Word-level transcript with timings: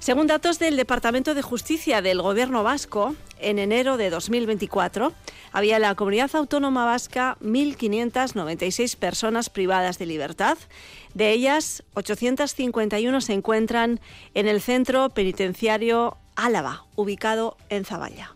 Según 0.00 0.26
datos 0.26 0.58
del 0.58 0.78
Departamento 0.78 1.34
de 1.34 1.42
Justicia 1.42 2.00
del 2.00 2.22
Gobierno 2.22 2.62
vasco, 2.62 3.14
en 3.38 3.58
enero 3.58 3.98
de 3.98 4.08
2024 4.08 5.12
había 5.52 5.76
en 5.76 5.82
la 5.82 5.94
comunidad 5.94 6.34
autónoma 6.34 6.86
vasca 6.86 7.36
1.596 7.42 8.96
personas 8.96 9.50
privadas 9.50 9.98
de 9.98 10.06
libertad. 10.06 10.56
De 11.12 11.32
ellas, 11.32 11.84
851 11.92 13.20
se 13.20 13.34
encuentran 13.34 14.00
en 14.32 14.48
el 14.48 14.62
centro 14.62 15.10
penitenciario 15.10 16.16
Álava, 16.34 16.86
ubicado 16.96 17.58
en 17.68 17.84
Zaballa. 17.84 18.32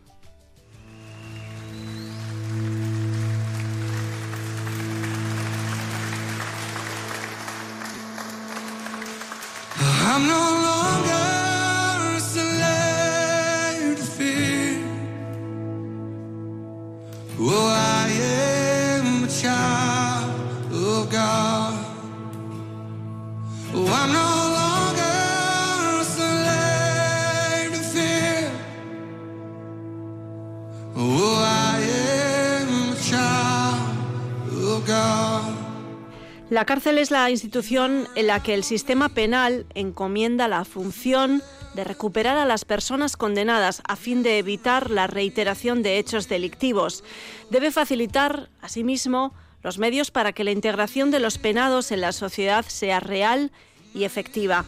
La 36.51 36.67
cárcel 36.67 36.99
es 36.99 37.11
la 37.11 37.31
institución 37.31 38.07
en 38.15 38.29
la 38.29 38.41
que 38.41 38.55
el 38.55 38.63
sistema 38.63 39.09
penal 39.09 39.67
encomienda 39.75 40.47
la 40.47 40.65
función 40.65 41.43
de 41.75 41.85
recuperar 41.85 42.39
a 42.39 42.47
las 42.47 42.65
personas 42.65 43.17
condenadas 43.17 43.83
a 43.87 43.97
fin 43.97 44.23
de 44.23 44.39
evitar 44.39 44.91
la 44.91 45.07
reiteración 45.07 45.83
de 45.83 45.99
hechos 45.99 46.29
delictivos. 46.29 47.05
Debe 47.51 47.71
facilitar, 47.71 48.49
asimismo, 48.61 49.35
los 49.63 49.79
medios 49.79 50.11
para 50.11 50.33
que 50.33 50.45
la 50.45 50.51
integración 50.51 51.11
de 51.11 51.21
los 51.21 51.39
penados 51.39 51.91
en 51.91 52.01
la 52.01 52.13
sociedad 52.13 52.65
sea 52.69 53.01
real 53.01 53.51
y 53.95 54.05
efectiva. 54.05 54.65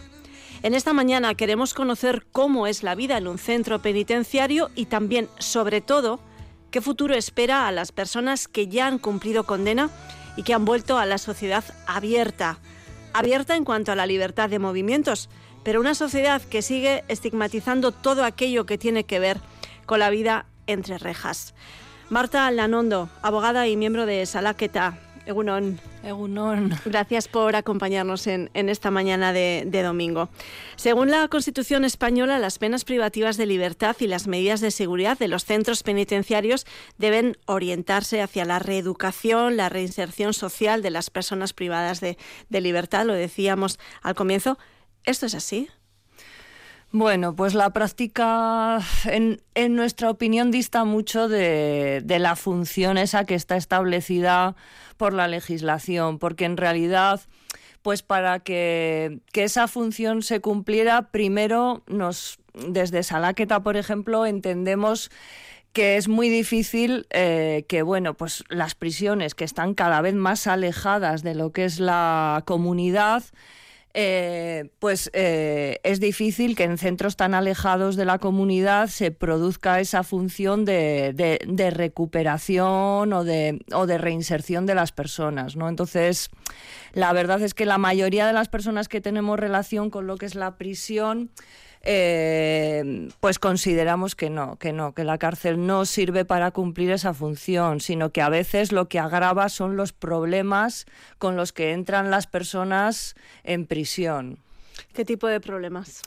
En 0.63 0.75
esta 0.75 0.93
mañana 0.93 1.35
queremos 1.35 1.75
conocer 1.75 2.27
cómo 2.33 2.67
es 2.67 2.83
la 2.83 2.95
vida 2.95 3.19
en 3.19 3.29
un 3.29 3.39
centro 3.39 3.83
penitenciario 3.83 4.71
y 4.75 4.87
también, 4.87 5.29
sobre 5.39 5.81
todo, 5.81 6.19
qué 6.71 6.81
futuro 6.81 7.15
espera 7.15 7.69
a 7.69 7.73
las 7.73 7.93
personas 7.93 8.49
que 8.49 8.69
ya 8.69 8.87
han 8.87 8.99
cumplido 8.99 9.45
condena 9.45 9.91
y 10.37 10.43
que 10.43 10.55
han 10.55 10.65
vuelto 10.65 10.99
a 10.99 11.07
la 11.07 11.19
sociedad 11.19 11.65
abierta. 11.87 12.59
Abierta 13.13 13.55
en 13.55 13.65
cuanto 13.65 13.93
a 13.93 13.97
la 13.97 14.07
libertad 14.07 14.49
de 14.49 14.59
movimientos, 14.59 15.29
pero 15.67 15.81
una 15.81 15.97
sociedad 15.97 16.41
que 16.43 16.63
sigue 16.63 17.03
estigmatizando 17.09 17.91
todo 17.91 18.23
aquello 18.23 18.67
que 18.67 18.79
tiene 18.79 19.03
que 19.03 19.19
ver 19.19 19.41
con 19.85 19.99
la 19.99 20.11
vida 20.11 20.47
entre 20.69 20.97
rejas. 20.97 21.55
Marta 22.09 22.49
Lanondo, 22.53 23.09
abogada 23.21 23.67
y 23.67 23.77
miembro 23.77 24.07
de 24.07 24.25
Salaqueta, 24.27 25.01
Egunon. 25.27 25.81
Egunon. 26.05 26.73
Gracias 26.85 27.27
por 27.27 27.57
acompañarnos 27.57 28.29
en, 28.29 28.49
esta 28.55 28.93
mañana 28.93 29.33
de, 29.33 29.83
domingo. 29.83 30.29
Según 30.77 31.11
la 31.11 31.27
Constitución 31.27 31.85
española, 31.85 32.39
las 32.39 32.59
penas 32.59 32.85
privativas 32.85 33.37
de 33.37 33.47
libertad 33.47 33.97
y 33.99 34.07
las 34.07 34.29
medidas 34.29 34.61
de 34.61 34.71
seguridad 34.71 35.19
de 35.19 35.27
los 35.27 35.45
centros 35.45 35.83
penitenciarios 35.83 36.65
deben 36.97 37.39
orientarse 37.47 38.23
hacia 38.23 38.45
la 38.45 38.61
reeducación, 38.61 39.57
la 39.57 39.69
reinserción 39.69 40.33
social 40.33 40.81
de 40.81 40.91
las 40.91 41.11
personas 41.11 41.53
privadas 41.53 42.01
de, 42.01 42.17
libertad. 42.51 43.05
Lo 43.05 43.15
decíamos 43.15 43.81
al 44.01 44.15
comienzo. 44.15 44.59
¿Esto 45.07 45.27
es 45.27 45.35
así? 45.37 45.69
Bueno, 46.91 47.37
pues 47.37 47.55
la 47.55 47.71
práctica, 47.71 48.81
en, 49.05 49.41
nuestra 49.77 50.11
opinión, 50.11 50.51
dista 50.51 50.85
mucho 50.85 51.29
de, 51.29 52.03
la 52.07 52.37
función 52.37 52.99
esa 52.99 53.25
que 53.25 53.35
está 53.35 53.57
establecida 53.57 54.57
por 54.97 55.13
la 55.13 55.29
legislación, 55.29 56.19
porque 56.19 56.45
en 56.45 56.57
realidad, 56.57 57.21
pues 57.83 58.03
para 58.03 58.41
que, 58.41 59.21
esa 59.35 59.69
función 59.69 60.23
se 60.23 60.41
cumpliera, 60.41 61.11
primero 61.11 61.83
nos, 61.87 62.39
desde 62.55 63.03
Salaqueta, 63.03 63.63
por 63.63 63.77
ejemplo, 63.77 64.27
entendemos 64.27 65.11
que 65.73 65.99
es 65.99 66.09
muy 66.09 66.31
difícil 66.31 67.07
eh, 67.11 67.67
que 67.69 67.83
bueno 67.83 68.15
pues 68.15 68.45
las 68.49 68.75
prisiones 68.75 69.35
que 69.35 69.45
están 69.45 69.75
cada 69.75 70.01
vez 70.01 70.15
más 70.15 70.47
alejadas 70.47 71.23
de 71.23 71.35
lo 71.35 71.53
que 71.53 71.67
es 71.67 71.81
la 71.81 72.43
comunidad 72.47 73.23
eh, 73.99 74.69
pues 74.79 75.11
eh, 75.15 75.81
es 75.83 76.01
difícil 76.01 76.55
que 76.55 76.65
en 76.65 76.77
centros 76.77 77.17
tan 77.17 77.33
alejados 77.33 77.97
de 77.97 78.05
la 78.05 78.19
comunidad 78.19 78.89
se 78.89 79.11
produzca 79.11 79.81
esa 79.81 80.03
función 80.03 80.67
de, 80.67 81.73
recuperación 81.75 83.15
o 83.15 83.25
de, 83.25 83.65
o 83.73 83.87
de 83.87 83.97
reinserción 83.97 84.67
de 84.67 84.75
las 84.75 84.93
personas, 84.93 85.57
¿no? 85.57 85.71
Entonces, 85.71 86.29
la 86.93 87.15
verdad 87.15 87.41
es 87.41 87.55
que 87.55 87.65
la 87.65 87.79
mayoría 87.79 88.27
de 88.27 88.35
las 88.35 88.51
personas 88.51 88.89
que 88.89 89.01
tenemos 89.01 89.41
relación 89.41 89.89
con 89.89 90.07
lo 90.07 90.19
que 90.19 90.27
es 90.27 90.35
la 90.35 90.59
prisión, 90.59 91.31
eh, 91.87 93.09
pues 93.21 93.39
consideramos 93.39 94.15
que 94.17 94.29
no, 94.29 94.57
que 94.57 94.73
no, 94.73 94.93
que 94.93 95.05
la 95.05 95.19
cárcel 95.19 95.67
no 95.67 95.85
sirve 95.85 96.25
para 96.25 96.51
cumplir 96.51 96.91
esa 96.91 97.15
función, 97.15 97.81
sino 97.81 98.11
que 98.11 98.23
a 98.23 98.29
veces 98.29 98.73
lo 98.73 98.89
que 98.89 98.99
agrava 98.99 99.49
son 99.49 99.77
los 99.77 99.93
problemas 99.93 100.87
con 101.19 101.37
los 101.37 101.53
que 101.53 101.73
entran 101.73 102.11
las 102.11 102.27
personas 102.27 103.15
en 103.45 103.67
prisión. 103.67 104.39
¿Qué 104.93 105.05
tipo 105.05 105.29
de 105.29 105.41
problemas? 105.41 106.03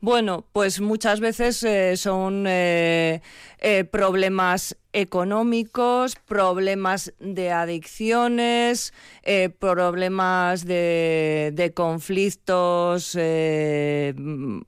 Bueno, 0.00 0.44
pues 0.52 0.80
muchas 0.80 1.20
veces 1.20 1.62
eh, 1.62 1.96
son 1.96 2.44
eh, 2.46 3.22
eh, 3.58 3.84
problemas 3.84 4.76
económicos, 4.92 6.16
problemas 6.16 7.12
de 7.18 7.50
adicciones, 7.50 8.92
problemas 9.58 10.64
de, 10.66 11.50
de 11.54 11.72
conflictos 11.72 13.18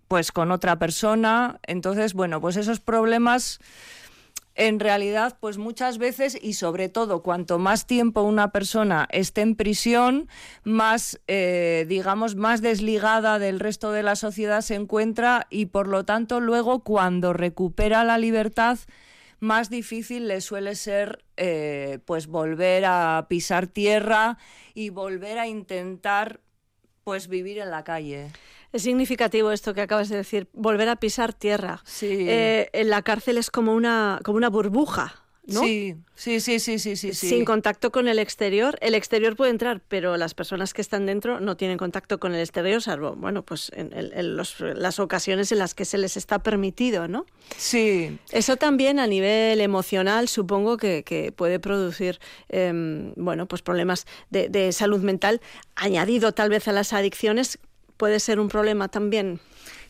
pues 0.08 0.32
con 0.32 0.50
otra 0.50 0.78
persona. 0.78 1.60
Entonces, 1.64 2.14
bueno, 2.14 2.40
pues 2.40 2.56
esos 2.56 2.80
problemas 2.80 3.60
en 4.56 4.80
realidad, 4.80 5.36
pues 5.38 5.58
muchas 5.58 5.98
veces 5.98 6.38
y 6.40 6.54
sobre 6.54 6.88
todo 6.88 7.22
cuanto 7.22 7.58
más 7.58 7.86
tiempo 7.86 8.22
una 8.22 8.52
persona 8.52 9.06
esté 9.12 9.42
en 9.42 9.54
prisión, 9.54 10.28
más, 10.64 11.20
eh, 11.28 11.84
digamos, 11.88 12.36
más 12.36 12.62
desligada 12.62 13.38
del 13.38 13.60
resto 13.60 13.92
de 13.92 14.02
la 14.02 14.16
sociedad 14.16 14.62
se 14.62 14.74
encuentra 14.74 15.46
y 15.50 15.66
por 15.66 15.88
lo 15.88 16.04
tanto 16.04 16.40
luego 16.40 16.80
cuando 16.80 17.34
recupera 17.34 18.02
la 18.02 18.16
libertad, 18.16 18.78
más 19.38 19.68
difícil 19.68 20.28
le 20.28 20.40
suele 20.40 20.74
ser 20.74 21.24
eh, 21.36 21.98
pues 22.06 22.26
volver 22.26 22.86
a 22.86 23.26
pisar 23.28 23.66
tierra 23.66 24.38
y 24.72 24.88
volver 24.88 25.38
a 25.38 25.46
intentar 25.46 26.40
pues 27.06 27.28
vivir 27.28 27.58
en 27.58 27.70
la 27.70 27.84
calle. 27.84 28.32
Es 28.72 28.82
significativo 28.82 29.52
esto 29.52 29.74
que 29.74 29.80
acabas 29.80 30.08
de 30.08 30.16
decir, 30.16 30.48
volver 30.52 30.88
a 30.88 30.96
pisar 30.96 31.32
tierra. 31.32 31.80
Sí. 31.84 32.26
Eh, 32.28 32.68
en 32.72 32.90
la 32.90 33.02
cárcel 33.02 33.38
es 33.38 33.48
como 33.48 33.74
una, 33.74 34.18
como 34.24 34.38
una 34.38 34.50
burbuja. 34.50 35.14
¿No? 35.46 35.60
Sí, 35.60 35.96
sí, 36.14 36.40
sí, 36.40 36.58
sí, 36.58 36.78
sí, 36.78 36.96
sí, 36.96 37.12
Sin 37.12 37.44
contacto 37.44 37.92
con 37.92 38.08
el 38.08 38.18
exterior. 38.18 38.76
El 38.80 38.94
exterior 38.94 39.36
puede 39.36 39.52
entrar, 39.52 39.80
pero 39.88 40.16
las 40.16 40.34
personas 40.34 40.74
que 40.74 40.82
están 40.82 41.06
dentro 41.06 41.40
no 41.40 41.56
tienen 41.56 41.78
contacto 41.78 42.18
con 42.18 42.34
el 42.34 42.40
exterior, 42.40 42.82
salvo, 42.82 43.14
bueno, 43.14 43.42
pues 43.42 43.70
en, 43.74 44.36
las 44.36 44.98
ocasiones 44.98 45.52
en 45.52 45.58
las 45.58 45.74
que 45.74 45.84
se 45.84 45.98
les 45.98 46.16
está 46.16 46.40
permitido, 46.40 47.08
¿no? 47.08 47.26
Sí. 47.56 48.18
Eso 48.32 48.56
también 48.56 48.98
a 48.98 49.06
nivel 49.06 49.60
emocional 49.60 50.28
supongo 50.28 50.76
que, 50.76 51.32
puede 51.36 51.60
producir, 51.60 52.18
em, 52.48 53.12
bueno, 53.16 53.46
pues 53.46 53.62
problemas 53.62 54.06
de, 54.30 54.48
de 54.48 54.72
salud 54.72 55.02
mental, 55.02 55.40
añadido 55.74 56.32
tal 56.32 56.50
vez 56.50 56.66
a 56.68 56.72
las 56.72 56.92
adicciones 56.92 57.58
puede 57.96 58.20
ser 58.20 58.40
un 58.40 58.48
problema 58.48 58.88
también. 58.88 59.40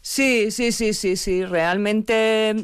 Sí, 0.08 0.52
sí, 0.52 0.70
sí, 0.70 0.94
sí, 0.94 1.16
sí. 1.16 1.44
Realmente 1.44 2.54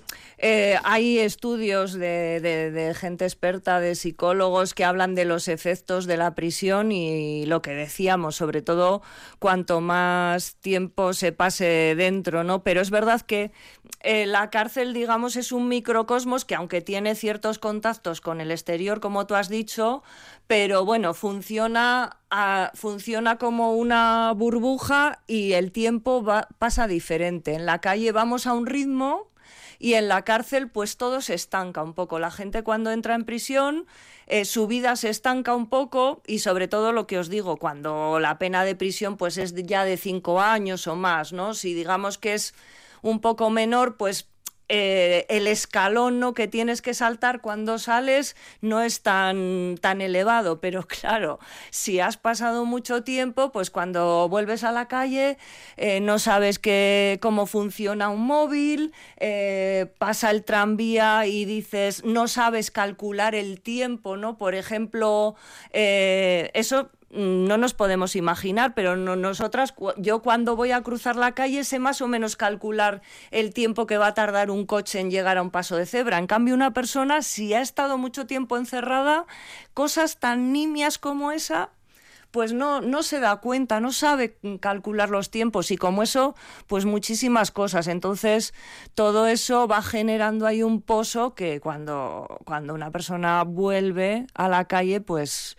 eh, 0.44 0.76
hay 0.82 1.20
estudios 1.20 1.92
de, 1.92 2.96
gente 2.98 3.24
experta, 3.24 3.78
de 3.78 3.94
psicólogos, 3.94 4.74
que 4.74 4.84
hablan 4.84 5.14
de 5.14 5.24
los 5.24 5.46
efectos 5.46 6.06
de 6.06 6.16
la 6.16 6.34
prisión 6.34 6.90
y 6.90 7.46
lo 7.46 7.62
que 7.62 7.70
decíamos, 7.70 8.34
sobre 8.34 8.60
todo 8.60 9.02
cuanto 9.38 9.80
más 9.80 10.56
tiempo 10.56 11.12
se 11.12 11.30
pase 11.30 11.94
dentro, 11.96 12.42
¿no? 12.42 12.64
Pero 12.64 12.80
es 12.80 12.90
verdad 12.90 13.20
que 13.20 13.52
eh, 14.00 14.26
la 14.26 14.50
cárcel, 14.50 14.94
digamos, 14.94 15.36
es 15.36 15.52
un 15.52 15.68
microcosmos 15.68 16.44
que 16.44 16.56
aunque 16.56 16.80
tiene 16.80 17.14
ciertos 17.14 17.60
contactos 17.60 18.20
con 18.20 18.40
el 18.40 18.50
exterior, 18.50 18.98
como 18.98 19.28
tú 19.28 19.36
has 19.36 19.48
dicho, 19.48 20.02
pero 20.48 20.84
bueno, 20.84 21.14
funciona, 21.14 22.18
funciona 22.74 23.38
como 23.38 23.76
una 23.76 24.32
burbuja 24.34 25.20
y 25.28 25.52
el 25.52 25.70
tiempo 25.70 26.24
pasa 26.58 26.88
diferente. 26.88 27.54
En 27.54 27.64
la 27.64 27.80
calle 27.80 28.10
vamos 28.10 28.48
a 28.48 28.54
un 28.54 28.66
ritmo 28.66 29.31
y 29.82 29.94
en 29.94 30.06
la 30.06 30.22
cárcel 30.22 30.70
pues 30.70 30.96
todo 30.96 31.20
se 31.20 31.34
estanca 31.34 31.82
un 31.82 31.92
poco. 31.92 32.20
La 32.20 32.30
gente 32.30 32.62
cuando 32.62 32.92
entra 32.92 33.16
en 33.16 33.24
prisión 33.24 33.86
eh, 34.28 34.44
su 34.44 34.68
vida 34.68 34.94
se 34.94 35.10
estanca 35.10 35.56
un 35.56 35.68
poco 35.68 36.22
y 36.24 36.38
sobre 36.38 36.68
todo 36.68 36.92
lo 36.92 37.08
que 37.08 37.18
os 37.18 37.28
digo, 37.28 37.56
cuando 37.56 38.20
la 38.20 38.38
pena 38.38 38.64
de 38.64 38.76
prisión 38.76 39.16
pues 39.16 39.38
es 39.38 39.54
ya 39.54 39.84
de 39.84 39.96
cinco 39.96 40.40
años 40.40 40.86
o 40.86 40.94
más, 40.94 41.32
¿no? 41.32 41.52
Si 41.52 41.74
digamos 41.74 42.16
que 42.16 42.34
es 42.34 42.54
un 43.02 43.20
poco 43.20 43.50
menor, 43.50 43.96
pues 43.96 44.28
eh, 44.74 45.26
el 45.28 45.48
escalón 45.48 46.18
¿no? 46.18 46.32
que 46.32 46.48
tienes 46.48 46.80
que 46.80 46.94
saltar 46.94 47.42
cuando 47.42 47.78
sales 47.78 48.36
no 48.62 48.80
es 48.80 49.02
tan, 49.02 49.76
tan 49.82 50.00
elevado, 50.00 50.62
pero 50.62 50.82
claro, 50.88 51.38
si 51.68 52.00
has 52.00 52.16
pasado 52.16 52.64
mucho 52.64 53.04
tiempo, 53.04 53.52
pues 53.52 53.68
cuando 53.68 54.30
vuelves 54.30 54.64
a 54.64 54.72
la 54.72 54.88
calle 54.88 55.36
eh, 55.76 56.00
no 56.00 56.18
sabes 56.18 56.58
cómo 57.20 57.44
funciona 57.44 58.08
un 58.08 58.22
móvil, 58.22 58.94
eh, 59.18 59.92
pasa 59.98 60.30
el 60.30 60.42
tranvía 60.42 61.26
y 61.26 61.44
dices, 61.44 62.02
no 62.02 62.26
sabes 62.26 62.70
calcular 62.70 63.34
el 63.34 63.60
tiempo, 63.60 64.16
¿no? 64.16 64.38
Por 64.38 64.54
ejemplo, 64.54 65.34
eso 65.70 66.90
no 67.12 67.58
nos 67.58 67.74
podemos 67.74 68.16
imaginar, 68.16 68.74
pero 68.74 68.96
nosotras, 68.96 69.74
yo 69.98 70.22
cuando 70.22 70.56
voy 70.56 70.72
a 70.72 70.82
cruzar 70.82 71.16
la 71.16 71.32
calle 71.32 71.62
sé 71.62 71.78
más 71.78 72.00
o 72.00 72.08
menos 72.08 72.36
calcular 72.36 73.02
el 73.30 73.52
tiempo 73.52 73.86
que 73.86 73.98
va 73.98 74.08
a 74.08 74.14
tardar 74.14 74.50
un 74.50 74.64
coche 74.64 74.98
en 74.98 75.10
llegar 75.10 75.36
a 75.36 75.42
un 75.42 75.50
paso 75.50 75.76
de 75.76 75.84
cebra. 75.84 76.18
En 76.18 76.26
cambio, 76.26 76.54
una 76.54 76.72
persona, 76.72 77.20
si 77.22 77.52
ha 77.52 77.60
estado 77.60 77.98
mucho 77.98 78.26
tiempo 78.26 78.56
encerrada, 78.56 79.26
cosas 79.74 80.18
tan 80.18 80.52
nimias 80.52 80.98
como 80.98 81.32
esa, 81.32 81.70
pues 82.30 82.54
no, 82.54 82.80
no 82.80 83.02
se 83.02 83.20
da 83.20 83.36
cuenta, 83.36 83.78
no 83.78 83.92
sabe 83.92 84.38
calcular 84.60 85.10
los 85.10 85.30
tiempos 85.30 85.70
y 85.70 85.76
como 85.76 86.02
eso, 86.02 86.34
pues 86.66 86.86
muchísimas 86.86 87.50
cosas. 87.50 87.88
Entonces, 87.88 88.54
todo 88.94 89.26
eso 89.26 89.68
va 89.68 89.82
generando 89.82 90.46
ahí 90.46 90.62
un 90.62 90.80
pozo 90.80 91.34
que 91.34 91.60
cuando, 91.60 92.40
cuando 92.46 92.72
una 92.72 92.90
persona 92.90 93.44
vuelve 93.44 94.26
a 94.32 94.48
la 94.48 94.64
calle, 94.64 95.02
pues 95.02 95.58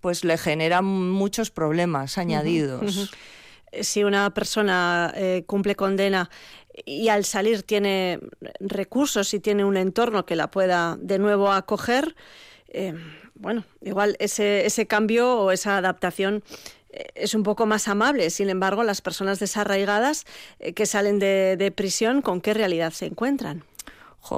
pues 0.00 0.24
le 0.24 0.38
genera 0.38 0.82
muchos 0.82 1.50
problemas 1.50 2.18
añadidos. 2.18 3.10
Si 3.80 4.02
una 4.02 4.34
persona 4.34 5.12
eh, 5.14 5.44
cumple 5.46 5.76
condena 5.76 6.28
y 6.84 7.08
al 7.08 7.24
salir 7.24 7.62
tiene 7.62 8.18
recursos 8.58 9.32
y 9.34 9.40
tiene 9.40 9.64
un 9.64 9.76
entorno 9.76 10.26
que 10.26 10.34
la 10.34 10.50
pueda 10.50 10.96
de 11.00 11.18
nuevo 11.18 11.52
acoger, 11.52 12.16
eh, 12.68 12.94
bueno, 13.34 13.64
igual 13.80 14.16
ese, 14.18 14.66
ese 14.66 14.86
cambio 14.86 15.38
o 15.38 15.52
esa 15.52 15.76
adaptación 15.76 16.42
eh, 16.90 17.06
es 17.14 17.34
un 17.34 17.44
poco 17.44 17.66
más 17.66 17.86
amable. 17.86 18.30
Sin 18.30 18.50
embargo, 18.50 18.82
las 18.82 19.02
personas 19.02 19.38
desarraigadas 19.38 20.24
que 20.74 20.86
salen 20.86 21.18
de 21.18 21.72
prisión, 21.76 22.22
¿con 22.22 22.40
qué 22.40 22.54
realidad 22.54 22.92
se 22.92 23.06
encuentran? 23.06 23.64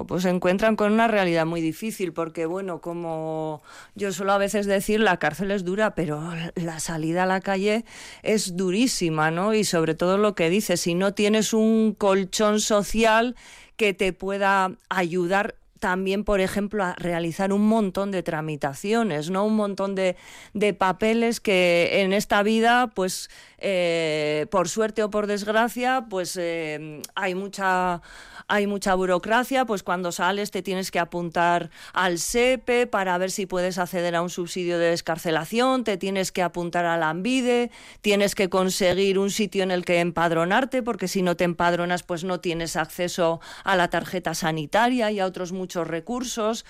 Pues 0.07 0.23
se 0.23 0.31
encuentran 0.31 0.77
con 0.77 0.93
una 0.93 1.09
realidad 1.09 1.45
muy 1.45 1.61
difícil, 1.61 2.13
porque 2.13 2.47
bueno, 2.47 2.81
como 2.81 3.63
yo 3.95 4.13
suelo 4.13 4.33
a 4.33 4.39
veces 4.39 4.67
decir, 4.67 5.01
la 5.01 5.19
cárcel 5.19 5.51
es 5.51 5.65
dura, 5.65 5.95
pero 5.95 6.23
la 6.55 6.81
salida 6.81 7.25
a 7.25 7.27
la 7.27 7.41
calle 7.41 7.85
es 8.23 8.57
durísima, 8.57 9.31
¿no? 9.31 9.55
Y 9.55 9.65
sobre 9.65 9.95
todo 9.95 10.19
lo 10.19 10.35
que 10.35 10.51
dice, 10.51 10.77
si 10.77 10.95
no 10.95 11.15
tienes 11.15 11.53
un 11.53 11.95
colchón 11.97 12.61
social 12.61 13.37
que 13.77 13.93
te 13.93 14.13
pueda 14.13 14.77
ayudar 14.89 15.57
también, 15.83 16.23
por 16.23 16.41
ejemplo, 16.41 16.85
a 16.85 16.95
realizar 16.95 17.53
un 17.53 17.67
montón 17.67 18.13
de 18.13 18.23
tramitaciones, 18.23 19.31
¿no? 19.31 19.45
Un 19.45 19.57
montón 19.57 19.97
de, 19.97 20.15
de 20.55 20.75
papeles 20.75 21.41
que 21.41 22.03
en 22.03 22.13
esta 22.13 22.45
vida, 22.45 22.93
pues, 22.95 23.29
eh, 23.59 24.47
por 24.53 24.69
suerte 24.69 25.03
o 25.03 25.11
por 25.11 25.27
desgracia, 25.27 26.07
pues 26.09 26.39
eh, 26.41 27.03
hay 27.17 27.35
mucha 27.35 28.01
hay 28.49 28.67
mucha 28.67 28.95
burocracia, 28.95 29.65
pues 29.65 29.83
cuando 29.83 30.13
sales 30.13 30.51
te 30.51 30.63
tienes 30.63 30.91
que 30.91 30.99
apuntar 30.99 31.71
al 31.95 32.19
SEPE 32.19 32.87
para 32.87 33.17
ver 33.17 33.31
si 33.31 33.47
puedes 33.47 33.79
acceder 33.79 34.15
a 34.15 34.21
un 34.21 34.29
subsidio 34.29 34.79
de 34.79 34.91
descarcelación, 34.91 35.85
te 35.85 35.97
tienes 35.97 36.33
que 36.33 36.43
apuntar 36.43 36.85
a 36.85 36.99
la 36.99 37.09
ANVIDE, 37.09 37.71
tienes 38.03 38.35
que 38.35 38.51
conseguir 38.51 39.19
un 39.19 39.31
sitio 39.31 39.63
en 39.63 39.71
el 39.71 39.87
que 39.87 40.01
empadronarte, 40.01 40.83
porque 40.83 41.09
si 41.09 41.23
no 41.23 41.35
te 41.35 41.45
empadronas, 41.45 42.03
pues 42.03 42.25
no 42.25 42.41
tienes 42.41 42.77
acceso 42.77 43.41
a 43.65 43.75
la 43.77 43.89
tarjeta 43.89 44.35
sanitaria 44.35 45.11
y 45.11 45.21
a 45.21 45.25
otros 45.25 45.53
muchos 45.53 45.72
recursos. 45.75 46.65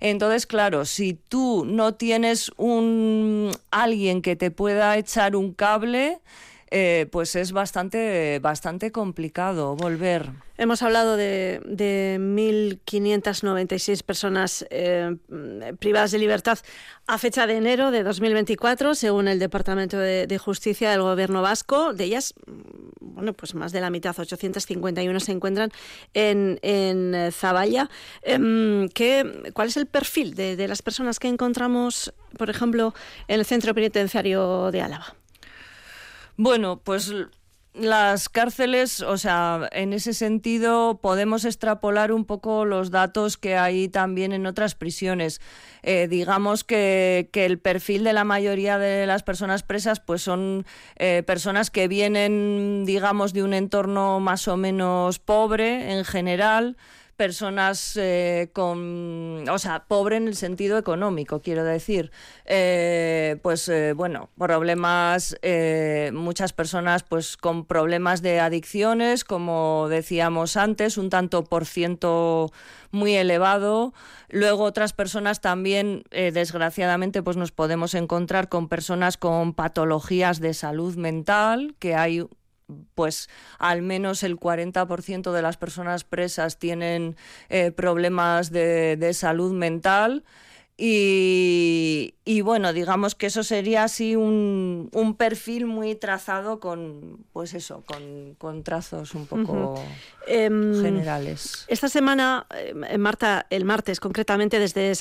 Entonces, 0.00 0.46
claro, 0.46 0.84
si 0.84 1.14
tú 1.14 1.64
no 1.66 1.94
tienes 1.94 2.50
un 2.56 3.50
alguien 3.70 4.22
que 4.22 4.36
te 4.36 4.50
pueda 4.50 4.96
echar 4.96 5.36
un 5.36 5.52
cable, 5.52 6.20
eh, 6.70 7.06
pues 7.12 7.36
es 7.36 7.52
bastante, 7.52 8.38
bastante 8.40 8.90
complicado 8.90 9.76
volver. 9.76 10.30
Hemos 10.58 10.82
hablado 10.82 11.16
de, 11.16 11.60
de 11.64 12.16
1.596 12.18 14.02
personas 14.02 14.66
eh, 14.70 15.16
privadas 15.78 16.10
de 16.12 16.18
libertad 16.18 16.58
a 17.06 17.18
fecha 17.18 17.46
de 17.46 17.58
enero 17.58 17.90
de 17.90 18.02
2024, 18.02 18.94
según 18.94 19.28
el 19.28 19.38
Departamento 19.38 19.98
de, 19.98 20.38
Justicia 20.38 20.90
del 20.90 21.02
Gobierno 21.02 21.42
vasco. 21.42 21.92
De 21.92 22.04
ellas, 22.04 22.34
bueno, 23.00 23.32
pues 23.34 23.54
más 23.54 23.70
de 23.72 23.80
la 23.80 23.90
mitad, 23.90 24.18
851, 24.18 25.20
se 25.20 25.32
encuentran 25.32 25.70
en, 26.14 26.58
en 26.62 27.30
Zaballa. 27.32 27.90
Em, 28.22 28.88
¿qué, 28.88 29.52
¿Cuál 29.52 29.68
es 29.68 29.76
el 29.76 29.86
perfil 29.86 30.34
de, 30.34 30.56
de 30.56 30.68
las 30.68 30.82
personas 30.82 31.20
que 31.20 31.28
encontramos, 31.28 32.12
por 32.38 32.50
ejemplo, 32.50 32.94
en 33.28 33.40
el 33.40 33.46
Centro 33.46 33.74
Penitenciario 33.74 34.70
de 34.72 34.80
Álava? 34.80 35.14
Bueno, 36.36 36.80
pues 36.84 37.12
las 37.72 38.28
cárceles, 38.28 39.02
o 39.02 39.18
sea, 39.18 39.68
en 39.72 39.92
ese 39.92 40.14
sentido 40.14 40.98
podemos 41.02 41.44
extrapolar 41.44 42.10
un 42.10 42.24
poco 42.24 42.64
los 42.64 42.90
datos 42.90 43.36
que 43.36 43.56
hay 43.56 43.88
también 43.88 44.32
en 44.32 44.46
otras 44.46 44.74
prisiones. 44.74 45.40
Eh, 45.82 46.08
digamos 46.08 46.64
que, 46.64 47.28
el 47.32 47.58
perfil 47.58 48.04
de 48.04 48.14
la 48.14 48.24
mayoría 48.24 48.78
de 48.78 49.06
las 49.06 49.22
personas 49.22 49.62
presas 49.62 50.00
pues 50.00 50.22
son 50.22 50.64
eh, 50.96 51.22
personas 51.26 51.70
que 51.70 51.86
vienen, 51.86 52.84
digamos, 52.86 53.32
de 53.34 53.42
un 53.42 53.52
entorno 53.52 54.20
más 54.20 54.48
o 54.48 54.56
menos 54.56 55.18
pobre 55.18 55.92
en 55.92 56.04
general, 56.04 56.76
personas 57.16 57.96
eh, 57.96 58.50
con, 58.52 59.44
o 59.48 59.58
sea, 59.58 59.84
pobre 59.88 60.16
en 60.16 60.28
el 60.28 60.36
sentido 60.36 60.78
económico, 60.78 61.40
quiero 61.40 61.64
decir. 61.64 62.12
Eh, 62.44 63.38
pues 63.42 63.68
eh, 63.68 63.92
bueno, 63.94 64.30
problemas, 64.38 65.36
muchas 66.12 66.52
personas 66.52 67.02
pues 67.02 67.36
con 67.36 67.64
problemas 67.64 68.22
de 68.22 68.40
adicciones, 68.40 69.24
como 69.24 69.88
decíamos 69.88 70.56
antes, 70.56 70.98
un 70.98 71.10
tanto 71.10 71.44
por 71.44 71.66
ciento 71.66 72.52
muy 72.90 73.14
elevado. 73.14 73.92
Luego 74.28 74.64
otras 74.64 74.92
personas 74.92 75.40
también, 75.40 76.04
desgraciadamente, 76.10 77.22
pues 77.22 77.36
nos 77.36 77.52
podemos 77.52 77.94
encontrar 77.94 78.48
con 78.48 78.68
personas 78.68 79.16
con 79.16 79.54
patologías 79.54 80.40
de 80.40 80.54
salud 80.54 80.96
mental, 80.96 81.74
que 81.78 81.94
hay 81.94 82.26
pues 82.94 83.28
al 83.58 83.82
menos 83.82 84.22
el 84.22 84.36
40% 84.36 85.32
de 85.32 85.42
las 85.42 85.56
personas 85.56 86.04
presas 86.04 86.58
tienen 86.58 87.16
eh, 87.48 87.70
problemas 87.70 88.50
de, 88.50 88.96
de 88.96 89.14
salud 89.14 89.52
mental. 89.52 90.24
Y, 90.76 92.15
y, 92.28 92.40
bueno, 92.40 92.72
digamos 92.72 93.14
que 93.14 93.26
eso 93.26 93.44
sería 93.44 93.84
así 93.84 94.16
un, 94.16 94.90
un, 94.92 95.14
perfil 95.14 95.66
muy 95.66 95.94
trazado 95.94 96.58
con, 96.58 97.24
pues 97.32 97.54
eso, 97.54 97.84
con, 97.86 98.34
con 98.34 98.64
trazos 98.64 99.14
un 99.14 99.26
poco 99.26 99.80
em, 100.26 100.82
generales. 100.82 101.64
Esta 101.68 101.88
semana, 101.88 102.48
eh, 102.52 102.98
Marta, 102.98 103.46
el 103.48 103.64
martes 103.64 104.00
concretamente, 104.00 104.58
desde, 104.58 104.92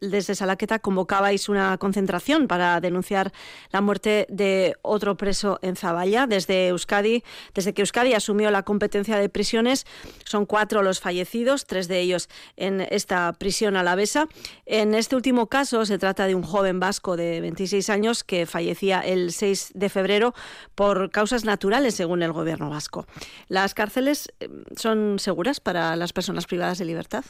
desde 0.00 0.34
Salaqueta 0.34 0.80
convocabais 0.80 1.48
una 1.48 1.78
concentración 1.78 2.48
para 2.48 2.80
denunciar 2.80 3.32
la 3.70 3.80
muerte 3.80 4.26
de 4.28 4.74
otro 4.82 5.16
preso 5.16 5.60
en 5.62 5.76
Zaballa. 5.76 6.26
Desde 6.26 6.66
Euskadi, 6.66 7.22
desde 7.54 7.74
que 7.74 7.82
Euskadi 7.82 8.14
asumió 8.14 8.50
la 8.50 8.64
competencia 8.64 9.18
de 9.18 9.28
prisiones, 9.28 9.86
son 10.24 10.46
cuatro 10.46 10.82
los 10.82 10.98
fallecidos, 10.98 11.64
tres 11.64 11.86
de 11.86 12.00
ellos 12.00 12.28
en 12.56 12.80
esta 12.80 13.32
prisión 13.34 13.76
alavesa. 13.76 14.26
En 14.66 14.96
este 14.96 15.14
último 15.14 15.46
caso 15.46 15.86
se 15.86 15.96
trata 15.96 16.26
de 16.26 16.34
un 16.34 16.42
joven 16.42 16.71
vasco 16.80 17.16
de 17.16 17.40
26 17.40 17.90
años 17.90 18.24
que 18.24 18.46
fallecía 18.46 19.00
el 19.00 19.32
6 19.32 19.72
de 19.74 19.88
febrero 19.88 20.34
por 20.74 21.10
causas 21.10 21.44
naturales, 21.44 21.94
según 21.94 22.22
el 22.22 22.32
gobierno 22.32 22.70
vasco. 22.70 23.06
¿Las 23.48 23.74
cárceles 23.74 24.32
eh, 24.40 24.48
son 24.76 25.18
seguras 25.18 25.60
para 25.60 25.96
las 25.96 26.12
personas 26.12 26.46
privadas 26.46 26.78
de 26.78 26.84
libertad? 26.84 27.24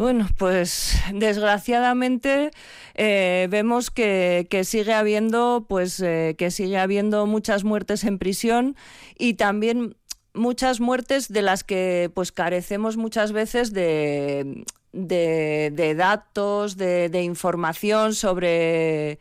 Bueno, 0.00 0.28
pues 0.38 0.98
desgraciadamente 1.12 2.52
eh, 2.94 3.48
vemos 3.50 3.90
que, 3.90 4.48
sigue 4.64 4.94
habiendo, 4.94 5.66
pues 5.68 6.00
eh, 6.00 6.36
que 6.38 6.50
sigue 6.50 6.78
habiendo 6.78 7.26
muchas 7.26 7.64
muertes 7.64 8.04
en 8.04 8.18
prisión 8.18 8.76
y 9.18 9.34
también 9.34 9.98
muchas 10.34 10.80
muertes 10.80 11.32
de 11.32 11.42
las 11.42 11.64
que 11.64 12.10
pues 12.14 12.32
carecemos 12.32 12.96
muchas 12.96 13.32
veces 13.32 13.72
de, 13.72 14.64
de, 14.92 15.94
datos, 15.96 16.76
de, 16.76 17.22
información 17.22 18.14
sobre, 18.14 19.18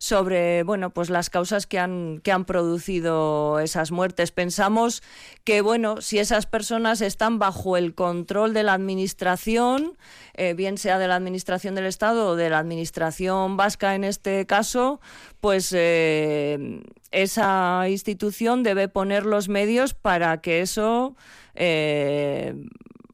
sobre 0.00 0.62
bueno, 0.62 0.94
pues 0.94 1.10
las 1.10 1.28
causas 1.28 1.66
que 1.66 1.78
han, 1.78 2.20
que 2.24 2.32
han 2.32 2.46
producido 2.46 3.60
esas 3.60 3.90
muertes. 3.92 4.32
Pensamos 4.32 5.02
que 5.44 5.60
bueno, 5.60 6.00
si 6.00 6.18
esas 6.18 6.46
personas 6.46 7.02
están 7.02 7.38
bajo 7.38 7.76
el 7.76 7.94
control 7.94 8.54
de 8.54 8.62
la 8.62 8.72
administración, 8.72 9.98
eh, 10.32 10.54
bien 10.54 10.78
sea 10.78 10.98
de 10.98 11.06
la 11.06 11.16
administración 11.16 11.74
del 11.74 11.84
Estado 11.84 12.30
o 12.30 12.36
de 12.36 12.48
la 12.48 12.58
administración 12.58 13.58
vasca 13.58 13.94
en 13.94 14.04
este 14.04 14.46
caso, 14.46 15.02
pues 15.40 15.70
eh, 15.76 16.82
esa 17.10 17.86
institución 17.86 18.62
debe 18.62 18.88
poner 18.88 19.26
los 19.26 19.50
medios 19.50 19.92
para 19.92 20.40
que 20.40 20.62
eso 20.62 21.14
eh, 21.54 22.54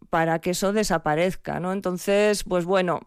para 0.09 0.39
que 0.39 0.51
eso 0.51 0.73
desaparezca, 0.73 1.59
¿no? 1.59 1.73
Entonces, 1.73 2.45
pues 2.45 2.65
bueno, 2.65 3.01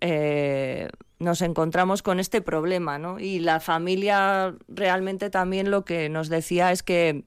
eh, 0.00 0.88
nos 1.24 1.42
encontramos 1.42 2.02
con 2.02 2.20
este 2.20 2.40
problema, 2.40 2.98
¿no? 2.98 3.18
Y 3.18 3.40
la 3.40 3.60
familia 3.60 4.54
realmente 4.68 5.30
también 5.30 5.70
lo 5.70 5.84
que 5.84 6.08
nos 6.08 6.28
decía 6.28 6.70
es 6.70 6.82
que 6.82 7.24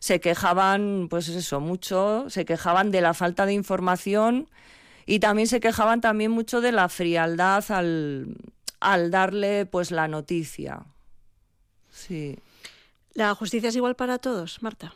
se 0.00 0.20
quejaban, 0.20 1.06
pues 1.08 1.28
eso, 1.28 1.60
mucho, 1.60 2.26
se 2.28 2.44
quejaban 2.44 2.90
de 2.90 3.00
la 3.00 3.14
falta 3.14 3.46
de 3.46 3.54
información 3.54 4.50
y 5.06 5.18
también 5.20 5.48
se 5.48 5.60
quejaban 5.60 6.00
también 6.00 6.30
mucho 6.30 6.60
de 6.60 6.72
la 6.72 6.88
frialdad 6.88 7.64
al, 7.70 8.36
al 8.80 9.10
darle 9.10 9.66
pues 9.66 9.90
la 9.90 10.08
noticia. 10.08 10.84
Sí. 11.90 12.38
¿La 13.14 13.34
justicia 13.34 13.68
es 13.68 13.76
igual 13.76 13.94
para 13.94 14.18
todos, 14.18 14.62
Marta? 14.62 14.92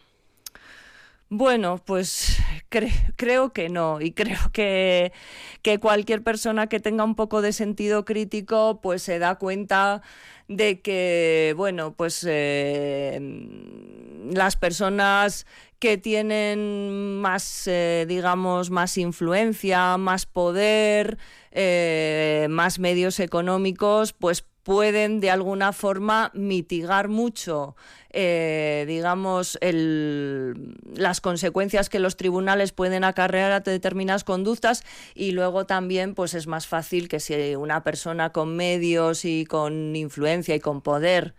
Bueno, 1.31 1.83
pues 1.85 2.39
creo 3.17 3.53
que 3.53 3.69
no 3.69 4.01
y 4.01 4.13
creo 4.13 4.39
que, 4.53 5.13
cualquier 5.81 6.23
persona 6.23 6.69
que 6.69 6.81
tenga 6.81 7.05
un 7.05 7.15
poco 7.15 7.43
de 7.43 7.53
sentido 7.53 8.07
crítico 8.07 8.81
pues 8.81 9.03
se 9.03 9.19
da 9.19 9.35
cuenta 9.35 10.01
de 10.49 10.81
que, 10.81 11.53
bueno, 11.55 11.93
pues 11.93 12.25
eh, 12.27 13.21
las 14.33 14.57
personas 14.57 15.47
que 15.79 15.99
tienen 15.99 17.21
más, 17.21 17.67
eh, 17.67 18.07
digamos, 18.09 18.71
más 18.71 18.97
influencia, 18.97 19.99
más 19.99 20.25
poder, 20.25 21.19
eh, 21.53 22.47
más 22.49 22.79
medios 22.79 23.21
económicos, 23.21 24.15
pues 24.15 24.47
pueden 24.63 25.21
de 25.21 25.31
alguna 25.31 25.73
forma 25.73 26.31
mitigar 26.35 27.09
mucho, 27.09 27.75
eh, 28.21 28.85
digamos, 28.89 29.59
el, 29.61 30.75
las 30.93 31.21
consecuencias 31.21 31.89
que 31.89 32.01
los 32.01 32.17
tribunales 32.17 32.73
pueden 32.73 33.05
acarrear 33.05 33.53
a 33.53 33.61
determinadas 33.61 34.25
conductas 34.25 34.83
y 35.15 35.31
luego 35.31 35.67
también 35.67 36.17
pues 36.17 36.35
es 36.35 36.49
más 36.49 36.67
fácil 36.67 37.07
que 37.07 37.21
si 37.21 37.55
una 37.55 37.85
persona 37.85 38.33
con 38.33 38.57
medios 38.57 39.25
y 39.25 39.45
con 39.45 39.95
influencia 39.95 40.57
y 40.57 40.59
con 40.59 40.81
poder 40.81 41.37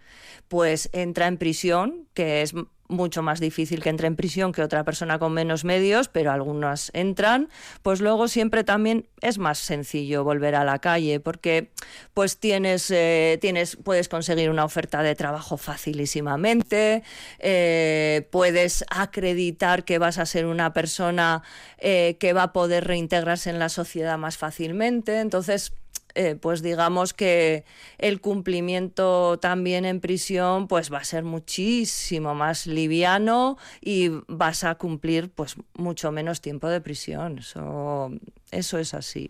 pues 0.47 0.89
entra 0.93 1.27
en 1.27 1.37
prisión, 1.37 2.07
que 2.13 2.43
es 2.43 2.53
mucho 2.89 3.21
más 3.21 3.39
difícil 3.39 3.81
que 3.81 3.89
entre 3.89 4.07
en 4.07 4.15
prisión 4.15 4.51
que 4.51 4.63
otra 4.63 4.83
persona 4.83 5.19
con 5.19 5.31
menos 5.31 5.63
medios, 5.63 6.09
pero 6.09 6.31
algunas 6.31 6.91
entran, 6.93 7.49
pues 7.83 8.01
luego 8.01 8.27
siempre 8.27 8.63
también 8.63 9.07
es 9.21 9.37
más 9.37 9.59
sencillo 9.59 10.23
volver 10.23 10.55
a 10.55 10.63
la 10.65 10.79
calle 10.79 11.19
porque 11.19 11.69
pues 12.13 12.37
tienes, 12.39 12.89
eh, 12.91 13.37
tienes 13.39 13.77
puedes 13.77 14.09
conseguir 14.09 14.49
una 14.49 14.65
oferta 14.65 15.03
de 15.03 15.15
trabajo 15.15 15.57
facilísimamente, 15.57 17.03
eh, 17.37 18.27
puedes 18.31 18.83
acreditar 18.89 19.85
que 19.85 19.99
vas 19.99 20.17
a 20.17 20.25
ser 20.25 20.47
una 20.47 20.73
persona 20.73 21.43
eh, 21.77 22.17
que 22.19 22.33
va 22.33 22.43
a 22.43 22.53
poder 22.53 22.85
reintegrarse 22.85 23.51
en 23.51 23.59
la 23.59 23.69
sociedad 23.69 24.17
más 24.17 24.37
fácilmente, 24.37 25.19
entonces 25.19 25.73
eh, 26.15 26.35
pues 26.35 26.61
digamos 26.61 27.13
que 27.13 27.65
el 27.97 28.19
cumplimiento 28.21 29.37
también 29.39 29.85
en 29.85 29.99
prisión 29.99 30.67
pues 30.67 30.91
va 30.91 30.99
a 30.99 31.03
ser 31.03 31.23
muchísimo 31.23 32.35
más 32.35 32.67
liviano 32.67 33.57
y 33.81 34.09
vas 34.27 34.63
a 34.63 34.75
cumplir 34.75 35.29
pues 35.29 35.55
mucho 35.75 36.11
menos 36.11 36.41
tiempo 36.41 36.67
de 36.67 36.81
prisión. 36.81 37.39
Eso, 37.39 38.11
eso 38.51 38.77
es 38.79 38.93
así. 38.93 39.29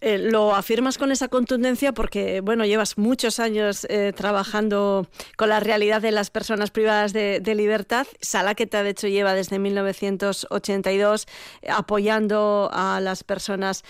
Eh, 0.00 0.18
lo 0.18 0.54
afirmas 0.54 0.98
con 0.98 1.12
esa 1.12 1.28
contundencia 1.28 1.92
porque, 1.92 2.40
bueno, 2.40 2.64
llevas 2.64 2.98
muchos 2.98 3.40
años 3.40 3.86
eh, 3.88 4.12
trabajando 4.14 5.08
con 5.36 5.48
la 5.48 5.60
realidad 5.60 6.02
de 6.02 6.12
las 6.12 6.30
personas 6.30 6.70
privadas 6.70 7.12
de, 7.12 7.40
libertad. 7.54 8.06
Salaqueta, 8.20 8.82
de 8.82 8.90
hecho, 8.90 9.08
lleva 9.08 9.34
desde 9.34 9.58
1982 9.58 11.26
eh, 11.62 11.70
apoyando 11.70 12.70
a 12.72 13.00
las 13.00 13.24
personas, 13.24 13.84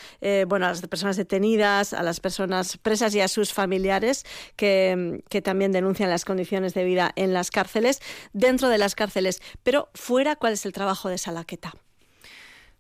bueno, 0.47 0.67
a 0.67 0.71
las 0.71 0.81
personas 0.87 1.17
detenidas, 1.17 1.93
a 1.93 2.02
las 2.02 2.21
personas 2.21 2.76
presas 2.78 3.14
y 3.14 3.21
a 3.21 3.28
sus 3.28 3.52
familiares 3.52 4.25
que, 4.57 5.23
que 5.28 5.43
también 5.43 5.73
denuncian 5.73 6.11
las 6.11 6.25
condiciones 6.25 6.75
de 6.75 6.85
vida 6.85 7.12
en 7.17 7.33
las 7.33 7.50
cárceles, 7.50 8.00
dentro 8.33 8.69
de 8.69 8.78
las 8.78 8.95
cárceles. 8.95 9.43
Pero 9.62 9.90
fuera, 9.95 10.37
¿cuál 10.37 10.55
es 10.55 10.64
el 10.64 10.73
trabajo 10.73 11.09
de 11.09 11.19
Salaqueta? 11.19 11.75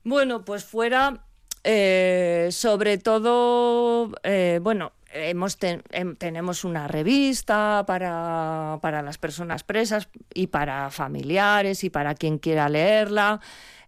Bueno, 0.04 0.44
pues 0.44 0.64
fuera 0.64 1.27
eh, 1.64 2.48
sobre 2.52 2.98
todo, 2.98 4.10
eh, 4.22 4.60
bueno, 4.62 4.92
hemos 5.12 5.56
em, 5.62 6.16
tenemos 6.16 6.64
una 6.64 6.86
revista 6.88 7.84
para, 7.86 8.78
para, 8.82 9.02
las 9.02 9.18
personas 9.18 9.64
presas 9.64 10.08
y 10.34 10.48
para 10.48 10.90
familiares 10.90 11.84
y 11.84 11.90
para 11.90 12.14
quien 12.14 12.38
quiera 12.38 12.68
leerla. 12.68 13.40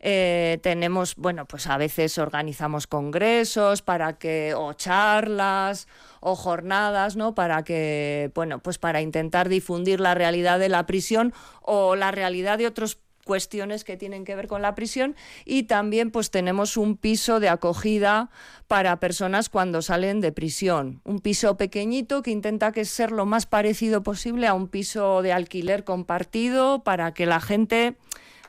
Eh, 0.03 0.59
tenemos, 0.63 1.15
bueno, 1.17 1.45
pues 1.45 1.67
a 1.67 1.77
veces 1.77 2.17
organizamos 2.17 2.87
congresos 2.87 3.83
para 3.83 4.15
que, 4.15 4.55
o 4.57 4.73
charlas 4.73 5.89
o 6.21 6.35
jornadas, 6.35 7.17
¿no? 7.17 7.35
Para 7.35 7.65
que, 7.65 8.31
bueno, 8.35 8.61
pues 8.61 8.79
para 8.79 9.03
intentar 9.03 9.51
difundir 9.51 10.01
la 10.01 10.15
realidad 10.15 10.59
de 10.59 10.71
la 10.71 10.87
prisión 10.87 11.35
o 11.61 11.97
la 11.97 12.11
realidad 12.13 12.57
de 12.57 12.67
otros 12.67 12.99
cuestiones 13.31 13.85
que 13.85 13.97
tienen 13.97 14.25
que 14.25 14.35
ver 14.35 14.49
con 14.49 14.61
la 14.61 14.75
prisión 14.75 15.15
y 15.45 15.63
también 15.63 16.11
pues 16.11 16.33
tenemos 16.33 16.77
un 16.77 16.97
piso 16.97 17.39
de 17.39 17.49
acogida 17.49 18.29
para 18.67 18.99
personas 18.99 19.49
cuando 19.49 19.83
salen 19.83 20.21
de 20.21 20.33
prisión, 20.33 21.01
un 21.05 21.21
piso 21.21 21.57
pequeñito 21.57 22.25
que 22.25 22.33
intenta 22.33 22.73
que 22.73 22.85
ser 22.85 23.13
lo 23.13 23.27
más 23.27 23.47
parecido 23.47 24.03
posible 24.03 24.49
a 24.49 24.55
un 24.55 24.67
piso 24.67 25.23
de 25.23 25.33
alquiler 25.33 25.85
compartido 25.85 26.83
para 26.83 27.15
que 27.15 27.25
la 27.25 27.41
gente 27.41 27.95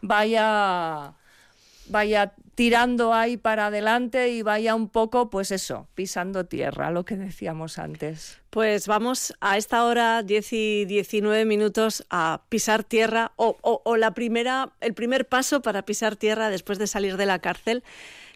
vaya 0.02 1.14
vaya 1.86 2.34
tirando 2.62 3.12
ahí 3.12 3.38
para 3.38 3.66
adelante 3.66 4.30
y 4.30 4.44
vaya 4.44 4.76
un 4.76 4.88
poco, 4.88 5.32
pues 5.32 5.50
eso, 5.50 5.88
pisando 5.96 6.46
tierra, 6.46 6.92
lo 6.92 7.06
que 7.06 7.16
decíamos 7.16 7.80
antes. 7.80 8.40
Pues 8.52 8.86
vamos 8.86 9.34
a 9.42 9.58
esta 9.58 9.84
hora, 9.84 10.22
10 10.22 10.54
y 10.54 10.86
19 10.86 11.46
minutos, 11.46 12.06
a 12.12 12.44
pisar 12.50 12.84
tierra, 12.84 13.32
o, 13.36 13.58
o, 13.64 13.98
la 13.98 14.14
primera, 14.14 14.74
el 14.80 14.94
primer 14.94 15.28
paso 15.28 15.64
para 15.64 15.86
pisar 15.86 16.16
tierra 16.18 16.52
después 16.52 16.78
de 16.78 16.86
salir 16.86 17.18
de 17.18 17.26
la 17.26 17.40
cárcel 17.40 17.84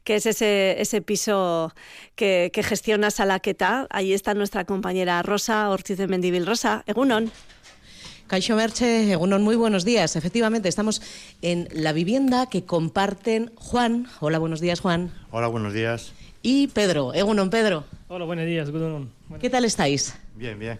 que 0.03 0.15
es 0.15 0.25
ese, 0.25 0.81
ese 0.81 1.03
piso 1.03 1.73
que, 2.15 2.49
que 2.51 2.63
gestiona 2.63 3.11
Salaqueta. 3.11 3.85
Ahí 3.91 4.13
está 4.13 4.33
nuestra 4.33 4.65
compañera 4.65 5.21
Rosa 5.21 5.69
Ortiz 5.69 5.97
de 5.97 6.07
Mendivil. 6.07 6.47
Rosa, 6.47 6.83
Egunon. 6.87 7.31
Caixo 8.27 8.55
Merche, 8.55 9.11
Egunon, 9.11 9.43
muy 9.43 9.55
buenos 9.55 9.85
días. 9.85 10.15
Efectivamente, 10.15 10.67
estamos 10.67 11.01
en 11.43 11.67
la 11.71 11.93
vivienda 11.93 12.47
que 12.47 12.65
comparten 12.65 13.51
Juan. 13.55 14.07
Hola, 14.19 14.39
buenos 14.39 14.61
días, 14.61 14.79
Juan. 14.79 15.11
Hola, 15.29 15.47
buenos 15.47 15.73
días. 15.73 16.11
Y 16.41 16.67
Pedro. 16.67 17.13
Egunon, 17.13 17.51
Pedro. 17.51 17.83
Hola, 18.07 18.25
buenos 18.25 18.47
días, 18.47 18.69
¿Qué 19.39 19.49
tal 19.51 19.63
estáis? 19.63 20.15
Bien, 20.35 20.57
bien. 20.57 20.79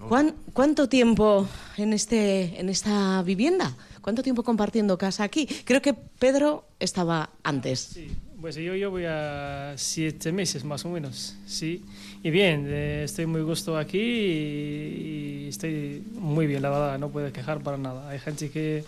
Juan, 0.00 0.34
¿cuánto 0.54 0.88
tiempo 0.88 1.46
en, 1.76 1.92
este, 1.92 2.58
en 2.58 2.70
esta 2.70 3.22
vivienda? 3.24 3.76
¿Cuánto 4.00 4.22
tiempo 4.22 4.42
compartiendo 4.42 4.96
casa 4.96 5.24
aquí? 5.24 5.46
Creo 5.66 5.82
que 5.82 5.92
Pedro 5.92 6.64
estaba 6.78 7.28
antes. 7.42 7.80
Sí, 7.80 8.08
pues 8.40 8.56
yo, 8.56 8.74
yo 8.74 8.90
voy 8.90 9.04
a 9.06 9.74
siete 9.76 10.32
meses 10.32 10.64
más 10.64 10.84
o 10.84 10.88
menos, 10.88 11.36
sí. 11.46 11.84
Y 12.22 12.30
bien, 12.30 12.66
eh, 12.68 13.02
estoy 13.04 13.26
muy 13.26 13.42
gusto 13.42 13.76
aquí 13.76 13.98
y, 13.98 15.46
estoy 15.48 16.02
muy 16.14 16.46
bien, 16.46 16.62
la 16.62 16.70
verdad, 16.70 16.98
no 16.98 17.10
puedo 17.10 17.32
quejar 17.32 17.60
para 17.60 17.76
nada. 17.76 18.08
Hay 18.08 18.18
gente 18.18 18.50
que, 18.50 18.84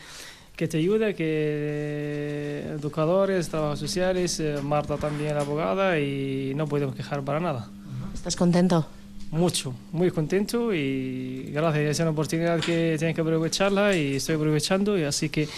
que 0.56 0.68
te 0.68 0.78
ayuda, 0.78 1.12
que 1.12 2.64
educadores, 2.78 3.49
trabajos 3.49 3.78
sociales, 3.78 4.40
eh, 4.40 4.56
Marta 4.62 4.97
también 4.97 5.37
abogada 5.37 5.99
y 5.99 6.54
no 6.54 6.66
podemos 6.66 6.94
quejar 6.94 7.23
para 7.23 7.40
nada. 7.40 7.68
¿Estás 8.14 8.37
contento? 8.37 8.87
Mucho, 9.30 9.75
muy 9.92 10.11
contento 10.11 10.75
y 10.75 11.50
gracias, 11.52 11.85
es 11.85 12.00
una 12.00 12.11
oportunidad 12.11 12.61
que 12.61 12.97
tienes 12.99 13.14
que 13.14 13.23
aprovecharla 13.23 13.97
y 13.97 14.16
estoy 14.16 14.35
aprovechando 14.35 14.99
y 14.99 15.04
así 15.04 15.30
que 15.30 15.49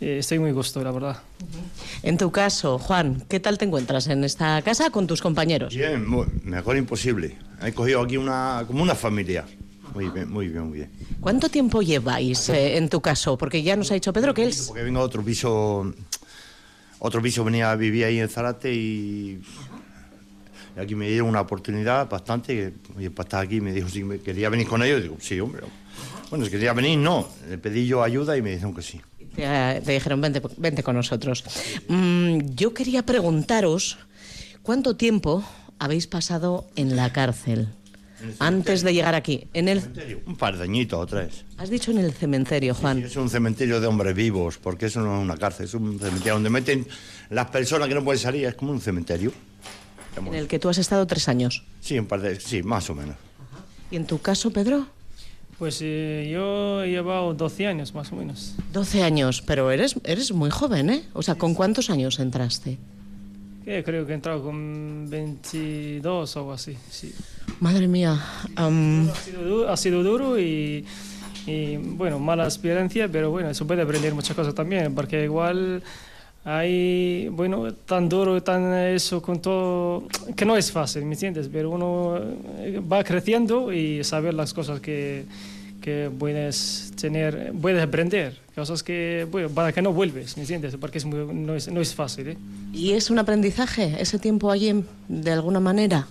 eh, 0.00 0.18
estoy 0.18 0.38
muy 0.38 0.52
gusto, 0.52 0.82
la 0.82 0.90
verdad. 0.90 1.22
En 2.02 2.18
tu 2.18 2.30
caso, 2.30 2.78
Juan, 2.78 3.24
¿qué 3.28 3.40
tal 3.40 3.58
te 3.58 3.64
encuentras 3.64 4.06
en 4.08 4.24
esta 4.24 4.60
casa 4.62 4.90
con 4.90 5.06
tus 5.06 5.22
compañeros? 5.22 5.74
Bien, 5.74 6.06
mejor 6.44 6.76
imposible. 6.76 7.36
He 7.62 7.72
cogido 7.72 8.02
aquí 8.02 8.16
una, 8.16 8.64
como 8.66 8.82
una 8.82 8.94
familia. 8.94 9.44
Muy 9.94 10.10
bien, 10.10 10.30
muy 10.30 10.48
bien, 10.48 10.68
muy 10.68 10.78
bien. 10.78 10.90
¿Cuánto 11.20 11.48
tiempo 11.48 11.80
lleváis 11.80 12.50
eh, 12.50 12.76
en 12.76 12.90
tu 12.90 13.00
caso? 13.00 13.38
Porque 13.38 13.62
ya 13.62 13.76
nos 13.76 13.90
ha 13.90 13.94
dicho 13.94 14.12
Pedro 14.12 14.34
que 14.34 14.44
él... 14.44 14.54
Porque 14.66 14.82
vengo 14.82 15.00
a 15.00 15.02
otro 15.02 15.22
piso, 15.22 15.90
otro 16.98 17.22
piso 17.22 17.42
venía 17.44 17.70
a 17.70 17.76
vivir 17.76 18.04
ahí 18.04 18.18
en 18.18 18.28
Zarate 18.28 18.74
y 18.74 19.40
Y 20.76 20.80
aquí 20.80 20.94
me 20.94 21.08
dieron 21.08 21.28
una 21.28 21.40
oportunidad 21.40 22.08
bastante, 22.10 22.74
y 22.98 23.08
para 23.08 23.26
estar 23.26 23.44
aquí 23.44 23.62
me 23.62 23.72
dijo 23.72 23.88
si 23.88 24.04
me 24.04 24.18
quería 24.18 24.50
venir 24.50 24.66
con 24.66 24.82
ellos, 24.82 25.02
digo, 25.02 25.16
sí, 25.18 25.40
hombre. 25.40 25.62
Bueno, 26.28 26.44
si 26.44 26.50
quería 26.50 26.74
venir, 26.74 26.98
no. 26.98 27.26
Le 27.48 27.56
pedí 27.56 27.86
yo 27.86 28.02
ayuda 28.02 28.36
y 28.36 28.42
me 28.42 28.50
dijeron 28.50 28.74
que 28.74 28.82
sí. 28.82 29.00
Te, 29.36 29.80
te 29.84 29.92
dijeron, 29.92 30.20
vente, 30.20 30.42
vente 30.56 30.82
con 30.82 30.96
nosotros. 30.96 31.44
Mm, 31.88 32.38
yo 32.54 32.74
quería 32.74 33.04
preguntaros, 33.04 33.98
¿cuánto 34.62 34.96
tiempo 34.96 35.44
habéis 35.78 36.06
pasado 36.06 36.66
en 36.74 36.96
la 36.96 37.12
cárcel? 37.12 37.68
Antes 38.38 38.82
de 38.82 38.94
llegar 38.94 39.14
aquí, 39.14 39.46
en 39.52 39.68
el... 39.68 39.80
cementerio, 39.80 40.20
Un 40.26 40.36
par 40.36 40.56
de 40.56 40.64
añitos 40.64 40.98
o 40.98 41.06
tres. 41.06 41.44
Has 41.58 41.68
dicho 41.68 41.90
en 41.90 41.98
el 41.98 42.12
cementerio, 42.12 42.74
Juan. 42.74 43.02
Es 43.02 43.14
un 43.16 43.28
cementerio 43.28 43.78
de 43.80 43.86
hombres 43.86 44.14
vivos, 44.14 44.56
porque 44.58 44.86
eso 44.86 45.00
no 45.00 45.18
es 45.18 45.22
una 45.22 45.36
cárcel, 45.36 45.66
es 45.66 45.74
un 45.74 45.98
cementerio 45.98 46.34
donde 46.34 46.50
meten 46.50 46.86
las 47.28 47.50
personas 47.50 47.88
que 47.88 47.94
no 47.94 48.02
pueden 48.02 48.18
salir, 48.18 48.46
es 48.46 48.54
como 48.54 48.72
un 48.72 48.80
cementerio. 48.80 49.32
En 50.16 50.34
el 50.34 50.48
que 50.48 50.58
tú 50.58 50.70
has 50.70 50.78
estado 50.78 51.06
tres 51.06 51.28
años. 51.28 51.62
Sí, 51.80 51.98
un 51.98 52.06
par 52.06 52.22
de, 52.22 52.40
sí, 52.40 52.62
más 52.62 52.88
o 52.88 52.94
menos. 52.94 53.16
¿Y 53.90 53.96
en 53.96 54.06
tu 54.06 54.18
caso, 54.18 54.50
Pedro? 54.50 54.86
Pues 55.58 55.78
eh, 55.82 56.28
yo 56.30 56.82
he 56.82 56.90
llevado 56.90 57.32
12 57.32 57.66
años 57.66 57.94
más 57.94 58.12
o 58.12 58.16
menos. 58.16 58.54
12 58.72 59.02
años, 59.02 59.42
pero 59.46 59.70
eres, 59.70 59.96
eres 60.04 60.30
muy 60.32 60.50
joven, 60.50 60.90
¿eh? 60.90 61.02
O 61.14 61.22
sea, 61.22 61.36
¿con 61.36 61.54
cuántos 61.54 61.88
años 61.88 62.18
entraste? 62.18 62.76
Que 63.64 63.82
creo 63.82 64.04
que 64.06 64.12
he 64.12 64.14
entrado 64.14 64.42
con 64.42 65.06
22 65.08 66.36
o 66.36 66.38
algo 66.40 66.52
así, 66.52 66.76
sí. 66.90 67.12
Madre 67.60 67.88
mía. 67.88 68.22
am, 68.54 69.08
Ha 69.08 69.14
sido, 69.14 69.42
du- 69.42 69.66
ha 69.66 69.76
sido 69.78 70.02
duro 70.02 70.38
y, 70.38 70.84
y, 71.46 71.76
bueno, 71.78 72.18
mala 72.18 72.44
experiencia, 72.44 73.08
pero 73.08 73.30
bueno, 73.30 73.52
se 73.54 73.64
puede 73.64 73.80
aprender 73.82 74.14
muchas 74.14 74.36
cosas 74.36 74.54
también, 74.54 74.94
porque 74.94 75.24
igual 75.24 75.82
hay, 76.48 77.26
bueno, 77.28 77.72
tan 77.74 78.08
duro, 78.08 78.40
tan 78.40 78.72
eso 78.72 79.20
con 79.20 79.40
todo, 79.42 80.04
que 80.36 80.44
no 80.44 80.56
es 80.56 80.70
fácil, 80.70 81.04
¿me 81.04 81.14
entiendes? 81.14 81.48
Pero 81.52 81.70
uno 81.70 82.18
eh, 82.60 82.80
va 82.80 83.02
creciendo 83.02 83.72
y 83.72 84.04
saber 84.04 84.32
las 84.32 84.54
cosas 84.54 84.78
que, 84.78 85.24
que 85.80 86.08
puedes 86.16 86.92
tener, 87.00 87.52
puedes 87.60 87.82
aprender, 87.82 88.38
cosas 88.54 88.84
que, 88.84 89.26
bueno, 89.28 89.48
para 89.50 89.72
que 89.72 89.82
no 89.82 89.92
vuelves, 89.92 90.36
¿me 90.36 90.44
entiendes? 90.44 90.76
Porque 90.80 90.98
es 90.98 91.04
muy- 91.04 91.26
no, 91.34 91.56
es, 91.56 91.66
no 91.66 91.80
es 91.80 91.92
fácil, 91.96 92.28
¿eh? 92.28 92.36
¿Y 92.72 92.92
es 92.92 93.10
un 93.10 93.18
aprendizaje 93.18 93.96
ese 93.98 94.20
tiempo 94.20 94.52
allí, 94.52 94.84
de 95.08 95.32
alguna 95.32 95.58
manera? 95.58 96.06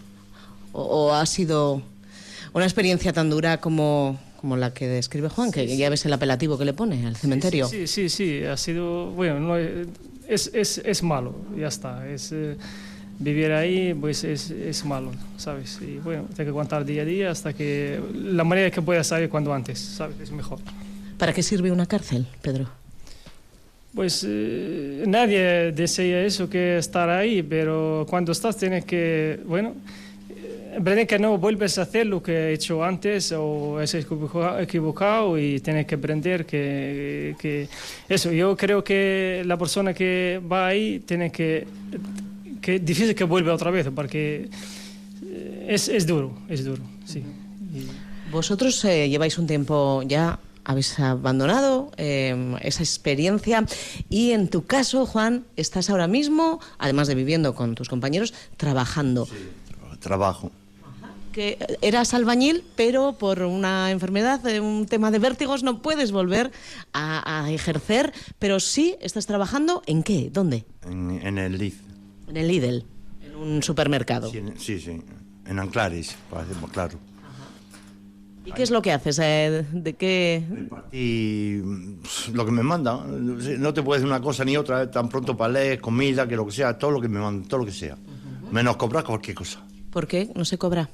¿O, 0.74 0.82
o 0.82 1.13
ha 1.13 1.25
sido 1.25 1.82
una 2.54 2.65
experiencia 2.65 3.13
tan 3.13 3.30
dura 3.30 3.62
como, 3.62 4.20
como 4.42 4.58
la 4.58 4.74
que 4.74 4.86
describe 4.86 5.30
Juan, 5.30 5.54
que 5.54 5.77
ya 5.77 5.89
ves 5.89 6.06
el 6.06 6.12
apelativo 6.12 6.58
que 6.58 6.65
le 6.65 6.74
pone 6.74 7.08
al 7.08 7.15
cementerio? 7.15 7.70
Sí, 7.70 7.88
sí, 7.88 8.10
sí, 8.10 8.44
ha 8.44 8.58
sido, 8.58 9.12
bueno, 9.12 9.39
no, 9.39 9.56
es, 10.27 10.51
es, 10.53 10.77
es 10.79 11.03
malo, 11.03 11.36
ya 11.58 11.67
está. 11.67 12.08
Es, 12.08 12.32
eh, 12.32 12.58
vivir 13.20 13.51
ahí, 13.51 13.94
pues 13.94 14.24
es, 14.24 14.51
es 14.51 14.84
malo, 14.86 15.12
¿sabes? 15.38 15.79
Y 15.82 16.00
bueno, 16.00 16.24
tengo 16.24 16.44
que 16.44 16.50
aguantar 16.50 16.86
día 16.86 17.03
a 17.03 17.05
día 17.05 17.32
hasta 17.32 17.53
que 17.53 18.00
la 18.13 18.44
manera 18.44 18.70
que 18.72 18.82
pueda 18.82 19.03
salir 19.03 19.29
cuando 19.29 19.53
antes, 19.53 19.79
¿sabes? 19.79 20.20
Es 20.20 20.32
mejor. 20.32 20.60
¿Para 21.17 21.34
qué 21.34 21.41
sirve 21.41 21.72
una 21.72 21.86
cárcel, 21.86 22.27
Pedro? 22.41 22.70
Pues 23.94 24.25
eh, 24.27 25.05
nadie 25.08 25.72
desea 25.72 26.25
eso 26.25 26.50
que 26.50 26.77
estar 26.77 27.10
ahí, 27.10 27.41
pero 27.41 28.05
cuando 28.10 28.34
estás 28.34 28.58
tienes 28.58 28.84
que, 28.84 29.39
bueno, 29.46 29.74
aprender 30.79 31.08
que 31.08 31.17
no 31.20 31.38
vuelves 31.38 31.77
a 31.77 31.84
hacer 31.84 32.05
lo 32.08 32.22
que 32.22 32.32
he 32.50 32.53
hecho 32.53 32.84
antes 32.84 33.32
o 33.36 33.79
es 33.82 33.94
equivoca- 33.96 34.62
equivocado 34.62 35.38
y 35.38 35.60
tienes 35.60 35.86
que 35.86 35.96
aprender 35.96 36.46
que, 36.46 37.36
que 37.39 37.67
eso. 38.10 38.32
Yo 38.32 38.55
creo 38.58 38.84
que 38.84 39.44
la 39.46 39.58
persona 39.58 39.94
que 39.94 40.41
va 40.51 40.67
ahí 40.67 41.00
tiene 41.00 41.32
que, 41.32 41.65
que 42.62 42.79
difícil 42.79 43.15
que 43.15 43.24
vuelva 43.24 43.53
otra 43.53 43.72
vez 43.72 43.88
porque 43.96 44.50
eh, 45.25 45.67
es, 45.70 45.88
es 45.88 46.05
duro, 46.05 46.38
es 46.50 46.63
duro, 46.65 46.82
sí. 47.05 47.20
Y- 47.74 47.88
Vosotros 48.32 48.84
eh, 48.86 49.08
lleváis 49.08 49.38
un 49.38 49.48
tiempo 49.48 50.01
ya, 50.05 50.39
habéis 50.65 51.00
abandonado 51.00 51.91
eh, 51.96 52.55
esa 52.62 52.82
experiencia 52.84 53.63
y 54.10 54.32
en 54.32 54.50
tu 54.50 54.65
caso, 54.65 55.05
Juan, 55.05 55.46
estás 55.55 55.89
ahora 55.89 56.08
mismo, 56.08 56.60
además 56.79 57.08
de 57.08 57.15
viviendo 57.15 57.53
con 57.55 57.75
tus 57.75 57.88
compañeros, 57.88 58.34
trabajando. 58.58 59.27
Trabajo. 60.00 60.51
Que 61.36 61.58
eras 61.82 62.13
albañil, 62.13 62.63
pero 62.77 63.18
por 63.20 63.42
una 63.42 63.92
enfermedad, 63.92 64.48
eh, 64.48 64.62
un 64.62 64.86
tema 64.86 65.12
de 65.12 65.20
vértigos, 65.20 65.63
no 65.63 65.82
puedes 65.82 66.13
volver 66.13 66.50
a, 66.94 67.44
a 67.44 67.51
ejercer, 67.51 68.13
pero 68.39 68.62
sí 68.62 68.96
estás 69.01 69.25
trabajando 69.25 69.84
en 69.86 70.01
qué, 70.04 70.30
dónde? 70.32 70.63
En, 70.89 71.12
en 71.12 71.38
el 71.38 71.58
Liz. 71.58 71.82
En 72.30 72.38
el 72.38 72.48
Lidl, 72.48 72.86
en 73.22 73.36
un 73.36 73.62
supermercado. 73.62 74.31
Sí, 74.31 74.38
en- 74.38 74.57
sí, 74.57 74.79
sí. 74.79 75.01
En 75.46 75.60
Anclaris, 75.60 76.16
para 76.29 76.46
decirlo 76.46 76.70
claro. 76.70 76.98
¿Y 78.46 78.53
qué 78.53 78.64
es 78.64 78.72
lo 78.72 78.81
que 78.81 78.94
haces? 78.94 79.20
Eh, 79.22 79.66
¿De 79.74 79.92
qué? 79.94 80.42
Y 80.94 81.57
lo 82.31 82.46
que 82.46 82.51
me 82.53 82.64
mandan, 82.64 83.36
no 83.60 83.74
te 83.74 83.83
puedo 83.83 84.00
decir 84.00 84.07
una 84.10 84.22
cosa 84.22 84.46
ni 84.46 84.55
otra, 84.55 84.83
eh, 84.83 84.88
tan 84.88 85.10
pronto 85.10 85.36
leer, 85.50 85.81
comida, 85.81 86.25
que 86.29 86.38
lo 86.38 86.46
que 86.46 86.53
sea, 86.53 86.77
todo 86.77 86.92
lo 86.92 87.01
que 87.01 87.10
me 87.10 87.20
mandan, 87.20 87.46
todo 87.50 87.60
lo 87.60 87.66
que 87.66 87.74
sea. 87.74 87.98
Menos 88.51 88.77
cobrar 88.77 89.03
cualquier 89.03 89.36
cosa. 89.36 89.62
¿Por 89.90 90.07
qué 90.07 90.31
no 90.33 90.46
se 90.46 90.57
cobra? 90.57 90.90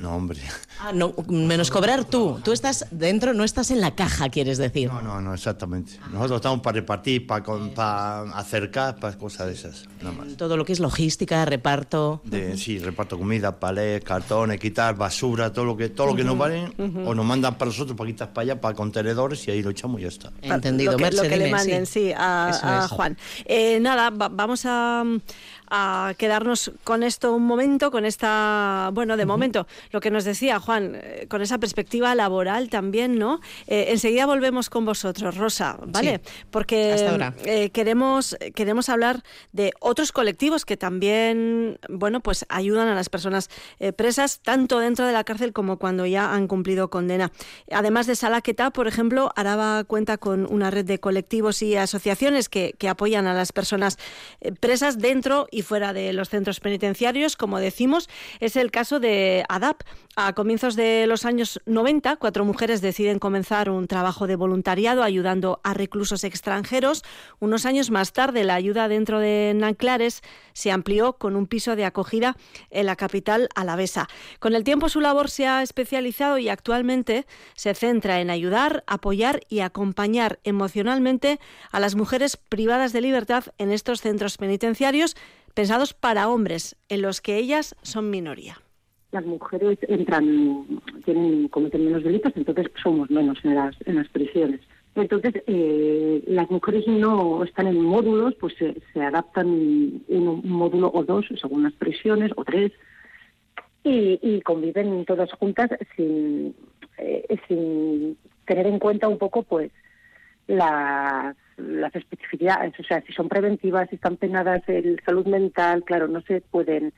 No, 0.00 0.16
hombre. 0.16 0.40
Ah, 0.80 0.92
no, 0.94 1.14
menos 1.28 1.70
cobrar 1.70 2.06
tú. 2.06 2.40
Tú 2.42 2.52
estás 2.52 2.86
dentro, 2.90 3.34
no 3.34 3.44
estás 3.44 3.70
en 3.70 3.82
la 3.82 3.94
caja, 3.94 4.30
quieres 4.30 4.56
decir. 4.56 4.88
No, 4.90 5.02
no, 5.02 5.20
no, 5.20 5.34
exactamente. 5.34 5.98
Nosotros 6.10 6.36
estamos 6.36 6.60
para 6.60 6.76
repartir, 6.76 7.26
para, 7.26 7.44
con- 7.44 7.70
para 7.74 8.22
acercar, 8.38 8.96
para 8.98 9.18
cosas 9.18 9.48
de 9.48 9.52
esas, 9.52 9.84
nada 10.00 10.12
más. 10.16 10.36
Todo 10.38 10.56
lo 10.56 10.64
que 10.64 10.72
es 10.72 10.80
logística, 10.80 11.44
reparto. 11.44 12.22
De, 12.24 12.56
sí, 12.56 12.78
reparto 12.78 13.18
comida, 13.18 13.60
palés, 13.60 14.02
cartones, 14.02 14.58
quitar 14.58 14.96
basura, 14.96 15.52
todo 15.52 15.66
lo 15.66 15.76
que, 15.76 15.90
todo 15.90 16.06
lo 16.06 16.14
que 16.16 16.24
nos 16.24 16.38
valen, 16.38 16.72
o 17.06 17.14
nos 17.14 17.26
mandan 17.26 17.58
para 17.58 17.70
nosotros 17.70 17.94
para 17.94 18.08
quitar 18.08 18.32
para 18.32 18.42
allá, 18.52 18.60
para 18.60 18.74
contenedores 18.74 19.46
y 19.48 19.50
ahí 19.50 19.62
lo 19.62 19.68
echamos 19.68 20.00
y 20.00 20.04
ya 20.04 20.08
está. 20.08 20.32
Entendido. 20.40 20.92
Lo 20.92 20.96
que, 20.98 21.04
Merce, 21.04 21.22
lo 21.24 21.28
que 21.28 21.36
le 21.36 21.50
manden, 21.50 21.84
sí, 21.84 22.10
a, 22.16 22.48
Eso 22.50 22.66
a. 22.66 22.88
Juan. 22.88 23.18
Eh, 23.44 23.78
nada, 23.80 24.08
va- 24.08 24.30
vamos 24.30 24.62
a, 24.64 25.04
a 25.70 26.14
quedarnos 26.18 26.72
con 26.84 27.02
esto 27.02 27.32
un 27.32 27.46
momento, 27.46 27.90
con 27.90 28.04
esta, 28.04 28.90
bueno, 28.92 29.16
de 29.16 29.24
momento, 29.24 29.66
lo 29.92 30.00
que 30.00 30.10
nos 30.10 30.24
decía 30.24 30.58
Juan, 30.58 30.96
eh, 30.96 31.26
con 31.28 31.42
esa 31.42 31.58
perspectiva 31.58 32.14
laboral 32.14 32.68
también, 32.68 33.18
¿no? 33.18 33.40
Eh, 33.68 33.86
enseguida 33.88 34.26
volvemos 34.26 34.68
con 34.68 34.84
vosotros, 34.84 35.36
Rosa, 35.36 35.78
¿vale? 35.86 36.20
Sí. 36.24 36.44
Porque 36.50 36.92
Hasta 36.92 37.10
ahora. 37.10 37.34
eh, 37.44 37.70
queremos, 37.70 38.36
queremos 38.54 38.88
hablar 38.88 39.22
de 39.52 39.72
otros 39.80 40.12
colectivos 40.12 40.64
que 40.64 40.76
también, 40.76 41.78
bueno, 41.88 42.20
pues 42.20 42.44
ayudan 42.48 42.88
a 42.88 42.94
las 42.94 43.08
personas 43.08 43.48
eh, 43.78 43.92
presas, 43.92 44.40
tanto 44.40 44.80
dentro 44.80 45.06
de 45.06 45.12
la 45.12 45.24
cárcel 45.24 45.52
como 45.52 45.78
cuando 45.78 46.04
ya 46.04 46.34
han 46.34 46.48
cumplido 46.48 46.90
condena. 46.90 47.30
Además 47.70 48.06
de 48.06 48.16
Salaqueta, 48.16 48.70
por 48.70 48.88
ejemplo, 48.88 49.30
Araba 49.36 49.84
cuenta 49.84 50.18
con 50.18 50.46
una 50.52 50.70
red 50.70 50.84
de 50.84 50.98
colectivos 50.98 51.62
y 51.62 51.76
asociaciones 51.76 52.48
que, 52.48 52.74
que 52.76 52.88
apoyan 52.88 53.26
a 53.26 53.34
las 53.34 53.52
personas 53.52 53.98
presas 54.58 54.98
dentro 54.98 55.46
y 55.60 55.62
fuera 55.62 55.92
de 55.92 56.12
los 56.12 56.28
centros 56.28 56.58
penitenciarios, 56.58 57.36
como 57.36 57.60
decimos. 57.60 58.08
Es 58.40 58.56
el 58.56 58.70
caso 58.70 58.98
de 58.98 59.44
ADAP. 59.48 59.82
A 60.16 60.32
comienzos 60.32 60.74
de 60.74 61.06
los 61.06 61.24
años 61.24 61.60
90, 61.66 62.16
cuatro 62.16 62.44
mujeres 62.44 62.80
deciden 62.80 63.18
comenzar 63.18 63.70
un 63.70 63.86
trabajo 63.86 64.26
de 64.26 64.36
voluntariado 64.36 65.04
ayudando 65.04 65.60
a 65.62 65.72
reclusos 65.72 66.24
extranjeros. 66.24 67.04
Unos 67.38 67.64
años 67.64 67.90
más 67.90 68.12
tarde, 68.12 68.42
la 68.42 68.54
ayuda 68.54 68.88
dentro 68.88 69.20
de 69.20 69.52
Nanclares 69.54 70.22
se 70.60 70.70
amplió 70.70 71.14
con 71.14 71.36
un 71.36 71.46
piso 71.46 71.74
de 71.74 71.86
acogida 71.86 72.36
en 72.68 72.84
la 72.84 72.94
capital 72.94 73.48
alavesa. 73.54 74.08
Con 74.40 74.54
el 74.54 74.62
tiempo 74.62 74.90
su 74.90 75.00
labor 75.00 75.30
se 75.30 75.46
ha 75.46 75.62
especializado 75.62 76.36
y 76.36 76.50
actualmente 76.50 77.24
se 77.54 77.74
centra 77.74 78.20
en 78.20 78.28
ayudar, 78.28 78.84
apoyar 78.86 79.40
y 79.48 79.60
acompañar 79.60 80.38
emocionalmente 80.44 81.40
a 81.72 81.80
las 81.80 81.96
mujeres 81.96 82.36
privadas 82.36 82.92
de 82.92 83.00
libertad 83.00 83.44
en 83.56 83.70
estos 83.70 84.02
centros 84.02 84.36
penitenciarios 84.36 85.16
pensados 85.54 85.94
para 85.94 86.28
hombres, 86.28 86.76
en 86.90 87.00
los 87.00 87.22
que 87.22 87.38
ellas 87.38 87.74
son 87.80 88.10
minoría. 88.10 88.60
las 89.12 89.24
mujeres 89.24 89.78
entran, 89.88 90.66
tienen, 91.06 91.48
cometen 91.48 91.86
menos 91.86 92.04
delitos, 92.04 92.32
entonces 92.36 92.66
somos 92.82 93.10
menos 93.10 93.38
en 93.44 93.54
las, 93.54 93.74
en 93.86 93.96
las 93.96 94.08
prisiones. 94.08 94.60
Entonces, 94.94 95.34
eh, 95.46 96.22
las 96.26 96.50
mujeres 96.50 96.86
no 96.88 97.44
están 97.44 97.68
en 97.68 97.80
módulos, 97.80 98.34
pues 98.34 98.54
se, 98.58 99.00
adaptan 99.00 99.46
un, 99.46 100.04
un 100.08 100.50
módulo 100.50 100.90
o 100.92 101.04
dos, 101.04 101.26
según 101.40 101.62
las 101.62 101.72
prisiones, 101.74 102.32
o 102.36 102.44
tres, 102.44 102.72
y, 103.84 104.18
y 104.20 104.42
conviven 104.42 105.04
todas 105.04 105.32
juntas 105.32 105.70
sin, 105.96 106.54
eh, 106.98 107.38
sin 107.46 108.18
tener 108.46 108.66
en 108.66 108.78
cuenta 108.78 109.08
un 109.08 109.18
poco, 109.18 109.44
pues, 109.44 109.70
las, 110.48 111.36
las 111.56 111.94
especificidades, 111.94 112.78
o 112.78 112.82
sea, 112.82 113.00
si 113.02 113.12
son 113.12 113.28
preventivas, 113.28 113.88
si 113.88 113.94
están 113.94 114.16
penadas 114.16 114.62
en 114.68 114.96
salud 115.04 115.26
mental, 115.26 115.84
claro, 115.84 116.08
no 116.08 116.20
se 116.22 116.40
pueden 116.40 116.92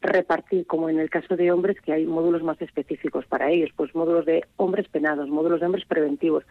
repartir 0.00 0.66
como 0.66 0.88
en 0.88 0.98
el 0.98 1.10
caso 1.10 1.36
de 1.36 1.52
hombres, 1.52 1.80
que 1.80 1.92
hay 1.92 2.04
módulos 2.06 2.42
más 2.42 2.60
específicos 2.60 3.24
para 3.26 3.50
ellos, 3.50 3.70
pues 3.76 3.94
módulos 3.94 4.26
de 4.26 4.44
hombres 4.56 4.88
penados, 4.88 5.28
módulos 5.28 5.60
de 5.60 5.66
hombres 5.66 5.84
preventivos. 5.86 6.44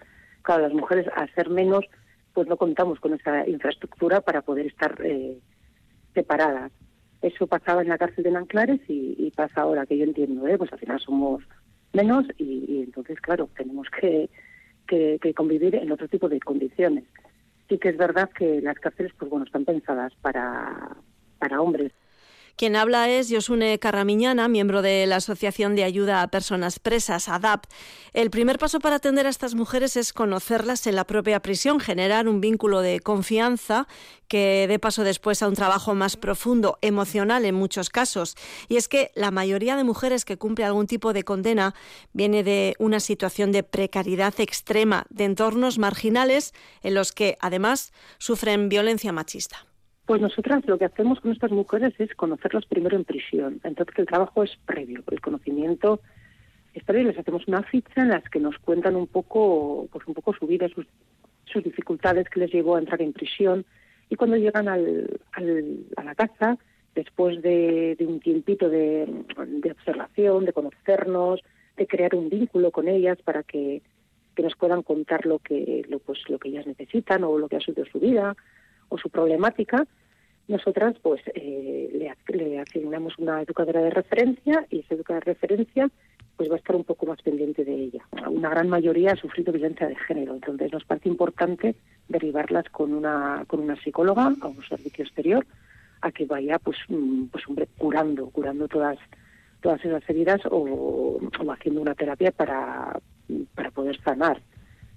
Claro, 0.46 0.62
las 0.62 0.74
mujeres, 0.74 1.08
al 1.16 1.34
ser 1.34 1.50
menos, 1.50 1.86
pues 2.34 2.48
no 2.48 2.56
contamos 2.56 3.00
con 3.00 3.16
esa 3.16 3.50
infraestructura 3.50 4.22
para 4.22 4.44
poder 4.44 4.68
estar 4.68 4.96
eh, 5.04 5.40
separadas. 6.14 6.72
Eso 7.24 7.48
pasaba 7.48 7.82
en 7.82 7.90
la 7.90 7.98
cárcel 7.98 8.26
de 8.26 8.32
Nanclares 8.32 8.80
y, 8.88 9.32
pasa 9.36 9.62
ahora, 9.62 9.88
que 9.88 9.98
yo 9.98 10.04
entiendo, 10.04 10.48
¿eh? 10.48 10.60
pues 10.60 10.72
al 10.72 10.78
final 10.78 11.00
somos 11.00 11.44
menos 11.94 12.28
y, 12.38 12.84
entonces, 12.84 13.20
claro, 13.22 13.50
tenemos 13.58 13.88
que, 13.90 14.30
que, 14.88 15.34
convivir 15.34 15.74
en 15.74 15.92
otro 15.92 16.08
tipo 16.08 16.30
de 16.30 16.40
condiciones. 16.40 17.06
Sí 17.68 17.80
que 17.80 17.90
es 17.90 17.98
verdad 17.98 18.30
que 18.30 18.62
las 18.62 18.78
cárceles, 18.78 19.14
pues 19.18 19.32
bueno, 19.32 19.46
están 19.46 19.66
pensadas 19.66 20.14
para, 20.22 20.96
para 21.40 21.60
hombres. 21.60 21.92
Quien 22.58 22.78
habla 22.78 23.10
es 23.10 23.28
Josune 23.30 23.78
Carramiñana, 23.80 24.48
miembro 24.48 24.82
de 24.82 25.06
la 25.08 25.18
Asociación 25.18 25.76
de 25.76 25.84
Ayuda 25.84 26.22
a 26.22 26.30
Personas 26.30 26.80
Presas, 26.80 27.28
ADAP. 27.28 27.66
El 28.14 28.30
primer 28.30 28.60
paso 28.60 28.80
para 28.80 28.96
atender 28.96 29.28
a 29.28 29.30
estas 29.30 29.56
mujeres 29.56 29.98
es 29.98 30.14
conocerlas 30.14 30.88
en 30.88 30.96
la 30.96 31.04
propia 31.04 31.42
prisión, 31.42 31.82
generar 31.82 32.30
un 32.30 32.40
vínculo 32.40 32.80
de 32.80 33.02
confianza 33.02 33.90
que 34.30 34.68
dé 34.70 34.80
paso 34.80 35.04
después 35.04 35.42
a 35.42 35.50
un 35.50 35.56
trabajo 35.56 35.96
más 35.96 36.16
profundo, 36.16 36.80
emocional 36.80 37.44
en 37.44 37.56
muchos 37.56 37.90
casos. 37.90 38.38
Y 38.70 38.78
es 38.78 38.88
que 38.88 39.12
la 39.16 39.32
mayoría 39.32 39.76
de 39.76 39.84
mujeres 39.84 40.24
que 40.24 40.38
cumple 40.38 40.64
algún 40.64 40.88
tipo 40.88 41.12
de 41.12 41.24
condena 41.24 41.76
viene 42.14 42.42
de 42.46 42.76
una 42.80 43.02
situación 43.02 43.52
de 43.52 43.64
precariedad 43.64 44.34
extrema, 44.40 45.06
de 45.10 45.26
entornos 45.26 45.78
marginales 45.78 46.54
en 46.84 46.94
los 46.94 47.12
que 47.12 47.38
además 47.42 47.92
sufren 48.18 48.70
violencia 48.70 49.12
machista. 49.12 49.66
Pues 50.06 50.22
nosotras 50.22 50.64
lo 50.68 50.78
que 50.78 50.86
hacemos 50.86 51.20
con 51.20 51.32
estas 51.32 51.52
mujeres 51.52 51.94
es 51.98 52.14
conocerlas 52.14 52.66
primero 52.66 52.96
en 52.96 53.06
prisión. 53.06 53.60
Entonces 53.64 53.98
el 53.98 54.06
trabajo 54.06 54.44
es 54.44 54.56
previo, 54.66 55.04
el 55.10 55.20
conocimiento 55.20 56.00
es 56.76 56.84
previo. 56.84 57.08
Les 57.08 57.18
hacemos 57.18 57.48
una 57.48 57.64
ficha 57.64 58.04
en 58.04 58.10
las 58.10 58.24
que 58.30 58.40
nos 58.40 58.58
cuentan 58.60 58.96
un 58.96 59.08
poco, 59.08 59.88
pues 59.92 60.06
un 60.08 60.14
poco 60.14 60.34
su 60.34 60.46
vida, 60.46 60.68
sus, 60.70 60.86
dificultades 61.64 62.28
que 62.30 62.42
les 62.42 62.52
llevó 62.52 62.76
a 62.76 62.80
entrar 62.80 63.02
en 63.02 63.14
prisión. 63.14 63.66
Y 64.10 64.16
cuando 64.16 64.36
llegan 64.36 64.68
al, 64.68 65.20
a 65.32 66.04
la 66.04 66.14
casa, 66.14 66.58
después 66.94 67.42
de, 67.42 67.98
un 68.02 68.20
tiempito 68.20 68.70
de, 68.70 69.08
observación, 69.72 70.46
de 70.46 70.54
conocernos, 70.54 71.42
de 71.78 71.88
crear 71.88 72.14
un 72.14 72.30
vínculo 72.30 72.72
con 72.72 72.88
ellas 72.88 73.18
para 73.24 73.42
que, 73.42 73.82
que 74.36 74.44
nos 74.44 74.56
puedan 74.56 74.84
contar 74.84 75.26
lo 75.26 75.40
que, 75.40 75.86
lo, 75.90 76.00
pues, 76.00 76.20
lo 76.30 76.38
que 76.38 76.50
ellas 76.50 76.68
necesitan 76.68 77.24
o 77.24 77.40
lo 77.40 77.48
que 77.48 77.56
ha 77.56 77.62
sido 77.62 77.86
su 77.86 78.00
vida 78.00 78.36
o 78.90 78.98
su 78.98 79.10
problemática, 79.10 79.86
nosotras 80.48 80.96
pues 81.02 81.22
eh, 81.34 82.14
le, 82.28 82.60
asignamos 82.60 83.18
una 83.18 83.42
educadora 83.42 83.82
de 83.82 83.90
referencia 83.90 84.66
y 84.70 84.80
esa 84.80 84.96
educadora 84.96 85.26
de 85.26 85.34
referencia 85.34 85.90
pues 86.38 86.50
va 86.50 86.56
a 86.56 86.58
estar 86.58 86.76
un 86.76 86.84
poco 86.84 87.06
más 87.06 87.22
pendiente 87.22 87.64
de 87.64 87.74
ella. 87.74 88.06
Una 88.30 88.50
gran 88.50 88.70
mayoría 88.70 89.14
ha 89.14 89.16
sufrido 89.16 89.54
violencia 89.54 89.88
de 89.88 89.96
género, 89.96 90.34
entonces 90.34 90.72
nos 90.72 90.84
parece 90.84 91.10
importante 91.10 91.76
derivarlas 92.10 92.66
con 92.70 92.94
una 92.94 93.46
con 93.48 93.62
una 93.62 93.76
psicóloga 93.82 94.34
a 94.42 94.48
un 94.48 94.64
servicio 94.68 95.04
exterior 95.04 95.46
a 96.02 96.12
que 96.12 96.26
vaya 96.26 96.60
pues 96.60 96.78
mm, 96.90 97.26
pues 97.26 97.48
hombre 97.48 97.68
curando 97.78 98.30
curando 98.30 98.68
todas 98.68 99.00
todas 99.62 99.84
esas 99.84 100.08
heridas 100.08 100.42
o, 100.52 101.20
haciendo 101.52 101.82
una 101.82 101.96
terapia 101.96 102.32
para 102.32 103.00
para 103.56 103.72
poder 103.72 104.00
sanar 104.04 104.40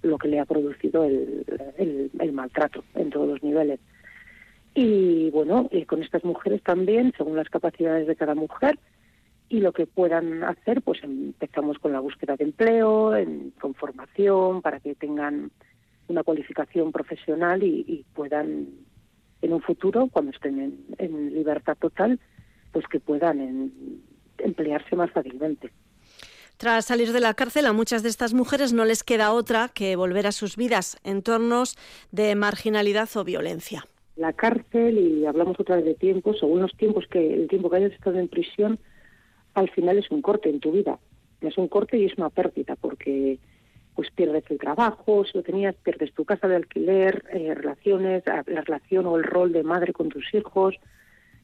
lo 0.02 0.18
que 0.18 0.28
le 0.28 0.40
ha 0.40 0.44
producido 0.44 1.04
el, 1.04 1.44
el, 2.18 2.32
maltrato 2.32 2.84
en 2.94 3.10
todos 3.10 3.28
los 3.28 3.42
niveles. 3.42 3.80
Y 4.74 5.30
bueno, 5.30 5.68
eh, 5.72 5.86
con 5.86 6.02
estas 6.02 6.24
mujeres 6.24 6.62
también, 6.62 7.12
según 7.16 7.36
las 7.36 7.48
capacidades 7.48 8.06
de 8.06 8.16
cada 8.16 8.34
mujer 8.34 8.78
y 9.48 9.60
lo 9.60 9.72
que 9.72 9.86
puedan 9.86 10.44
hacer, 10.44 10.82
pues 10.82 11.02
empezamos 11.02 11.78
con 11.78 11.92
la 11.92 12.00
búsqueda 12.00 12.36
de 12.36 12.44
empleo, 12.44 13.16
en, 13.16 13.52
con 13.60 13.74
formación, 13.74 14.62
para 14.62 14.78
que 14.78 14.94
tengan 14.94 15.50
una 16.08 16.22
cualificación 16.22 16.92
profesional 16.92 17.62
y, 17.62 18.04
puedan, 18.14 18.68
en 19.42 19.52
un 19.52 19.60
futuro, 19.62 20.08
cuando 20.12 20.32
estén 20.32 20.84
en, 20.98 21.34
libertad 21.34 21.76
total, 21.78 22.18
pues 22.72 22.86
que 22.86 23.00
puedan 23.00 23.72
emplearse 24.38 24.96
más 24.96 25.10
fácilmente. 25.10 25.70
Tras 26.58 26.86
salir 26.86 27.12
de 27.12 27.20
la 27.20 27.34
cárcel, 27.34 27.66
a 27.66 27.72
muchas 27.72 28.02
de 28.02 28.08
estas 28.08 28.34
mujeres 28.34 28.72
no 28.72 28.84
les 28.84 29.04
queda 29.04 29.32
otra 29.32 29.70
que 29.72 29.94
volver 29.94 30.26
a 30.26 30.32
sus 30.32 30.56
vidas, 30.56 30.98
entornos 31.04 31.76
de 32.10 32.34
marginalidad 32.34 33.08
o 33.14 33.22
violencia. 33.22 33.86
La 34.16 34.32
cárcel, 34.32 34.98
y 34.98 35.24
hablamos 35.24 35.60
otra 35.60 35.76
vez 35.76 35.84
de 35.84 35.94
tiempo, 35.94 36.34
según 36.34 36.60
los 36.60 36.76
tiempos 36.76 37.06
que 37.06 37.32
el 37.32 37.46
tiempo 37.46 37.70
que 37.70 37.76
hayas 37.76 37.92
estado 37.92 38.18
en 38.18 38.26
prisión, 38.26 38.80
al 39.54 39.70
final 39.70 39.98
es 39.98 40.10
un 40.10 40.20
corte 40.20 40.50
en 40.50 40.58
tu 40.58 40.72
vida. 40.72 40.98
Es 41.42 41.56
un 41.58 41.68
corte 41.68 41.96
y 41.96 42.06
es 42.06 42.18
una 42.18 42.28
pérdida, 42.28 42.74
porque 42.74 43.38
pues 43.94 44.10
pierdes 44.10 44.42
el 44.50 44.58
trabajo, 44.58 45.24
si 45.26 45.38
lo 45.38 45.44
tenías, 45.44 45.76
pierdes 45.76 46.12
tu 46.12 46.24
casa 46.24 46.48
de 46.48 46.56
alquiler, 46.56 47.24
eh, 47.34 47.54
relaciones, 47.54 48.24
la 48.26 48.42
relación 48.42 49.06
o 49.06 49.16
el 49.16 49.22
rol 49.22 49.52
de 49.52 49.62
madre 49.62 49.92
con 49.92 50.08
tus 50.08 50.34
hijos. 50.34 50.74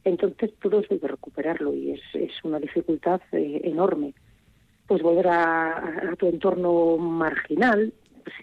Entonces 0.02 0.50
todo 0.60 0.80
eso 0.80 0.88
hay 0.90 0.98
que 0.98 1.06
recuperarlo 1.06 1.72
y 1.72 1.92
es, 1.92 2.00
es 2.14 2.32
una 2.42 2.58
dificultad 2.58 3.20
eh, 3.30 3.60
enorme 3.62 4.12
pues 4.86 5.02
volver 5.02 5.28
a, 5.28 6.14
tu 6.18 6.28
entorno 6.28 6.96
marginal. 6.96 7.92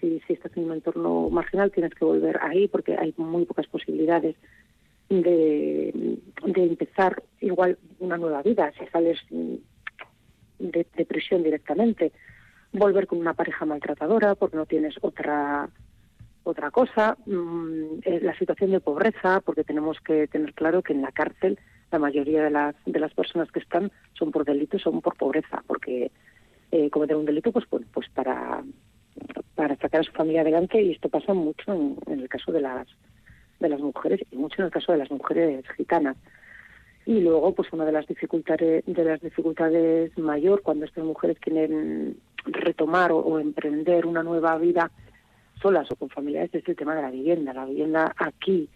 Si, 0.00 0.22
estás 0.28 0.56
en 0.56 0.64
un 0.64 0.72
entorno 0.72 1.28
marginal 1.30 1.70
tienes 1.72 1.94
que 1.94 2.04
volver 2.04 2.38
ahí 2.40 2.68
porque 2.68 2.96
hay 2.96 3.14
muy 3.16 3.44
pocas 3.44 3.66
posibilidades 3.66 4.36
de, 5.08 6.18
de 6.44 6.64
empezar 6.64 7.22
igual 7.40 7.78
una 7.98 8.16
nueva 8.16 8.42
vida 8.42 8.72
si 8.78 8.86
sales 8.86 9.18
de, 9.30 10.86
de, 10.96 11.04
prisión 11.04 11.42
directamente. 11.42 12.12
Volver 12.72 13.06
con 13.06 13.18
una 13.18 13.34
pareja 13.34 13.66
maltratadora 13.66 14.34
porque 14.34 14.56
no 14.56 14.66
tienes 14.66 14.94
otra 15.00 15.68
otra 16.44 16.70
cosa. 16.70 17.16
Mm, 17.26 18.00
eh, 18.02 18.20
la 18.22 18.36
situación 18.36 18.70
de 18.70 18.80
pobreza 18.80 19.40
porque 19.40 19.64
tenemos 19.64 20.00
que 20.00 20.26
tener 20.28 20.54
claro 20.54 20.82
que 20.82 20.92
en 20.92 21.02
la 21.02 21.12
cárcel 21.12 21.58
la 21.90 21.98
mayoría 21.98 22.44
de 22.44 22.50
las 22.50 22.74
de 22.86 23.00
las 23.00 23.12
personas 23.14 23.50
que 23.52 23.60
están 23.60 23.92
son 24.14 24.30
por 24.30 24.44
delitos, 24.44 24.82
son 24.82 25.00
por 25.00 25.16
pobreza 25.16 25.62
porque 25.66 26.10
eh, 26.72 26.88
cometer 26.88 27.16
un 27.16 27.26
delito 27.26 27.52
pues 27.52 27.66
pues 27.66 28.08
para 28.08 28.64
para 29.54 29.76
sacar 29.76 30.00
a 30.00 30.04
su 30.04 30.12
familia 30.12 30.40
adelante 30.40 30.80
y 30.80 30.92
esto 30.92 31.10
pasa 31.10 31.34
mucho 31.34 31.72
en, 31.72 31.98
el 32.06 32.28
caso 32.30 32.50
de 32.50 32.62
las 32.62 32.88
de 33.60 33.68
las 33.68 33.80
mujeres 33.80 34.20
y 34.30 34.36
mucho 34.36 34.56
en 34.58 34.66
el 34.66 34.72
caso 34.72 34.92
de 34.92 34.98
las 34.98 35.10
mujeres 35.10 35.64
gitanas. 35.76 36.16
Y 37.04 37.20
luego 37.20 37.54
pues 37.54 37.70
una 37.72 37.84
de 37.84 37.92
las 37.92 38.06
dificultades 38.06 38.84
de 38.86 39.04
las 39.04 39.20
dificultades 39.20 40.16
mayor 40.16 40.62
cuando 40.62 40.86
estas 40.86 41.04
mujeres 41.04 41.38
quieren 41.38 42.16
retomar 42.46 43.12
o, 43.12 43.38
emprender 43.38 44.06
una 44.06 44.22
nueva 44.22 44.56
vida 44.56 44.90
solas 45.60 45.88
o 45.92 45.96
con 45.96 46.08
familiares 46.08 46.54
es 46.54 46.66
el 46.66 46.74
tema 46.74 46.94
de 46.94 47.02
la 47.02 47.10
vivienda. 47.10 47.52
La 47.52 47.66
vivienda 47.66 48.14
aquí 48.16 48.68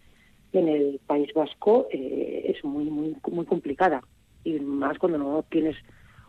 en 0.53 0.69
el 0.69 1.01
País 1.07 1.33
Vasco 1.35 1.89
eh, 1.91 2.53
es 2.55 2.63
muy 2.63 2.85
muy 2.85 3.17
muy 3.31 3.47
complicada 3.47 4.03
y 4.45 4.61
más 4.61 4.99
cuando 4.99 5.17
no 5.17 5.43
tienes 5.49 5.77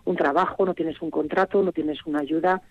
un 0.08 0.16
trabajo, 0.16 0.66
no 0.66 0.74
tienes 0.74 1.02
un 1.02 1.12
contrato, 1.12 1.62
no 1.62 1.72
tienes 1.72 2.00
una 2.06 2.20
ayuda. 2.20 2.62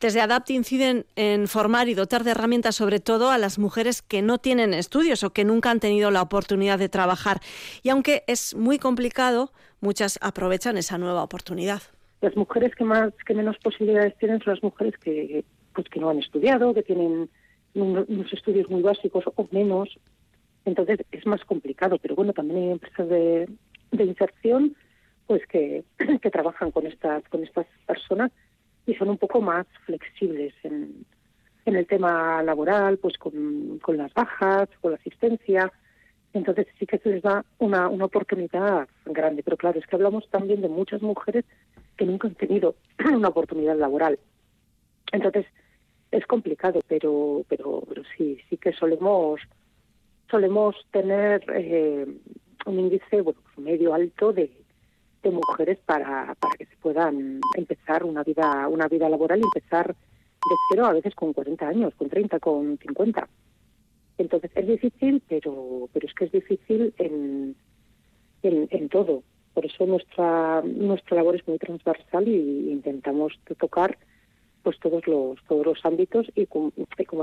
Desde 0.00 0.20
ADAPT 0.20 0.50
inciden 0.50 1.06
en 1.16 1.48
formar 1.48 1.88
y 1.88 1.94
dotar 1.94 2.24
de 2.24 2.32
herramientas 2.32 2.76
sobre 2.76 3.00
todo 3.00 3.30
a 3.30 3.38
las 3.38 3.58
mujeres 3.58 4.02
que 4.02 4.20
no 4.20 4.38
tienen 4.38 4.74
estudios 4.74 5.24
o 5.24 5.32
que 5.32 5.44
nunca 5.44 5.70
han 5.70 5.80
tenido 5.80 6.10
la 6.10 6.20
oportunidad 6.20 6.78
de 6.78 6.90
trabajar. 6.90 7.40
Y 7.82 7.88
aunque 7.88 8.22
es 8.26 8.54
muy 8.54 8.78
complicado, 8.78 9.52
muchas 9.80 10.18
aprovechan 10.20 10.76
esa 10.76 10.98
nueva 10.98 11.22
oportunidad. 11.22 11.80
Las 12.20 12.36
mujeres 12.36 12.74
que 12.74 12.84
más 12.84 13.12
que 13.26 13.34
menos 13.34 13.56
posibilidades 13.58 14.16
tienen 14.18 14.40
son 14.40 14.54
las 14.54 14.62
mujeres 14.62 14.94
que 14.98 15.44
pues 15.74 15.88
que 15.88 16.00
no 16.00 16.10
han 16.10 16.18
estudiado, 16.18 16.74
que 16.74 16.82
tienen 16.82 17.28
unos 17.74 18.32
estudios 18.32 18.68
muy 18.68 18.82
básicos 18.82 19.24
o 19.26 19.48
menos. 19.50 19.88
Entonces 20.64 21.00
es 21.12 21.26
más 21.26 21.42
complicado, 21.44 21.98
pero 21.98 22.14
bueno, 22.14 22.32
también 22.32 22.62
hay 22.62 22.70
empresas 22.72 23.08
de, 23.08 23.48
de 23.90 24.04
inserción 24.04 24.76
pues 25.26 25.46
que, 25.46 25.84
que 26.22 26.30
trabajan 26.30 26.70
con 26.70 26.86
estas 26.86 27.26
con 27.28 27.42
estas 27.42 27.66
personas 27.86 28.30
y 28.86 28.94
son 28.94 29.10
un 29.10 29.18
poco 29.18 29.40
más 29.40 29.66
flexibles 29.86 30.54
en, 30.62 31.06
en 31.64 31.76
el 31.76 31.86
tema 31.86 32.42
laboral, 32.42 32.98
pues 32.98 33.16
con, 33.16 33.78
con 33.78 33.96
las 33.96 34.12
bajas, 34.12 34.68
con 34.80 34.92
la 34.92 34.98
asistencia. 34.98 35.72
Entonces 36.32 36.66
sí 36.78 36.86
que 36.86 36.98
se 36.98 37.10
les 37.10 37.22
da 37.22 37.44
una, 37.58 37.88
una 37.88 38.06
oportunidad 38.06 38.88
grande. 39.06 39.42
Pero 39.42 39.56
claro, 39.56 39.78
es 39.78 39.86
que 39.86 39.96
hablamos 39.96 40.28
también 40.30 40.60
de 40.60 40.68
muchas 40.68 41.00
mujeres 41.00 41.44
que 41.96 42.04
nunca 42.04 42.28
han 42.28 42.34
tenido 42.34 42.74
una 43.04 43.28
oportunidad 43.28 43.76
laboral. 43.76 44.18
Entonces 45.12 45.46
es 46.10 46.26
complicado, 46.26 46.80
pero 46.86 47.44
pero, 47.48 47.82
pero 47.88 48.02
sí 48.16 48.38
sí 48.48 48.56
que 48.56 48.72
solemos 48.72 49.40
solemos 50.30 50.76
tener 50.90 51.44
eh, 51.54 52.06
un 52.66 52.78
índice 52.78 53.20
bueno 53.20 53.40
medio 53.56 53.94
alto 53.94 54.32
de, 54.32 54.50
de 55.24 55.30
mujeres 55.30 55.78
para, 55.84 56.34
para 56.36 56.54
que 56.56 56.66
se 56.66 56.76
puedan 56.76 57.40
empezar 57.56 58.04
una 58.04 58.22
vida 58.22 58.68
una 58.68 58.86
vida 58.88 59.08
laboral 59.08 59.40
y 59.40 59.42
empezar 59.42 59.88
de 59.88 60.56
cero 60.70 60.86
a 60.86 60.92
veces 60.92 61.14
con 61.14 61.32
40 61.32 61.66
años, 61.66 61.94
con 61.94 62.08
30, 62.08 62.38
con 62.38 62.78
50. 62.78 63.28
Entonces 64.18 64.50
es 64.54 64.66
difícil, 64.66 65.22
pero 65.28 65.88
pero 65.92 66.06
es 66.06 66.14
que 66.14 66.26
es 66.26 66.32
difícil 66.32 66.94
en, 66.98 67.56
en, 68.42 68.88
todo. 68.88 69.22
Por 69.54 69.66
eso 69.66 69.86
nuestra 69.86 70.62
nuestra 70.62 71.16
labor 71.16 71.36
es 71.36 71.48
muy 71.48 71.58
transversal 71.58 72.28
y 72.28 72.70
intentamos 72.70 73.32
tocar 73.58 73.98
pues 74.62 74.78
todos 74.78 75.06
los 75.06 75.42
todos 75.48 75.66
los 75.66 75.84
ámbitos 75.84 76.30
y, 76.34 76.46
como 76.46 76.70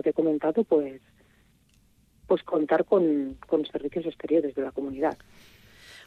te 0.01 0.09
he 0.09 0.13
comentado 0.13 0.63
pues 0.63 1.01
pues 2.27 2.43
contar 2.43 2.85
con, 2.85 3.37
con 3.45 3.65
servicios 3.65 4.05
exteriores 4.05 4.55
de 4.55 4.61
la 4.61 4.71
comunidad. 4.71 5.17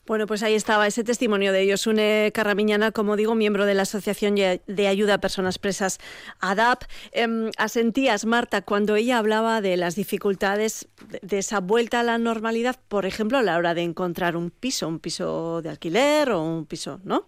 Bueno, 0.06 0.26
pues 0.26 0.42
ahí 0.42 0.54
estaba 0.54 0.86
ese 0.86 1.02
testimonio 1.02 1.50
de 1.50 1.66
Yosune 1.66 2.30
Carramiñana, 2.34 2.92
como 2.92 3.16
digo, 3.16 3.34
miembro 3.34 3.64
de 3.64 3.72
la 3.72 3.82
Asociación 3.82 4.34
de 4.34 4.88
Ayuda 4.88 5.14
a 5.14 5.18
Personas 5.18 5.58
Presas 5.58 5.98
ADAP. 6.40 6.82
Em, 7.12 7.50
asentías, 7.56 8.26
Marta, 8.26 8.60
cuando 8.60 8.96
ella 8.96 9.16
hablaba 9.16 9.62
de 9.62 9.78
las 9.78 9.94
dificultades 9.94 10.88
de 11.22 11.38
esa 11.38 11.60
vuelta 11.60 12.00
a 12.00 12.02
la 12.02 12.18
normalidad, 12.18 12.78
por 12.88 13.06
ejemplo, 13.06 13.38
a 13.38 13.42
la 13.42 13.56
hora 13.56 13.72
de 13.72 13.80
encontrar 13.80 14.36
un 14.36 14.50
piso, 14.50 14.88
un 14.88 14.98
piso 14.98 15.62
de 15.62 15.70
alquiler 15.70 16.32
o 16.32 16.42
un 16.42 16.66
piso, 16.66 17.00
¿no? 17.04 17.26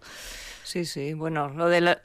Sí, 0.67 0.85
sí, 0.85 1.15
bueno, 1.15 1.49
lo 1.51 1.69
de 1.69 1.97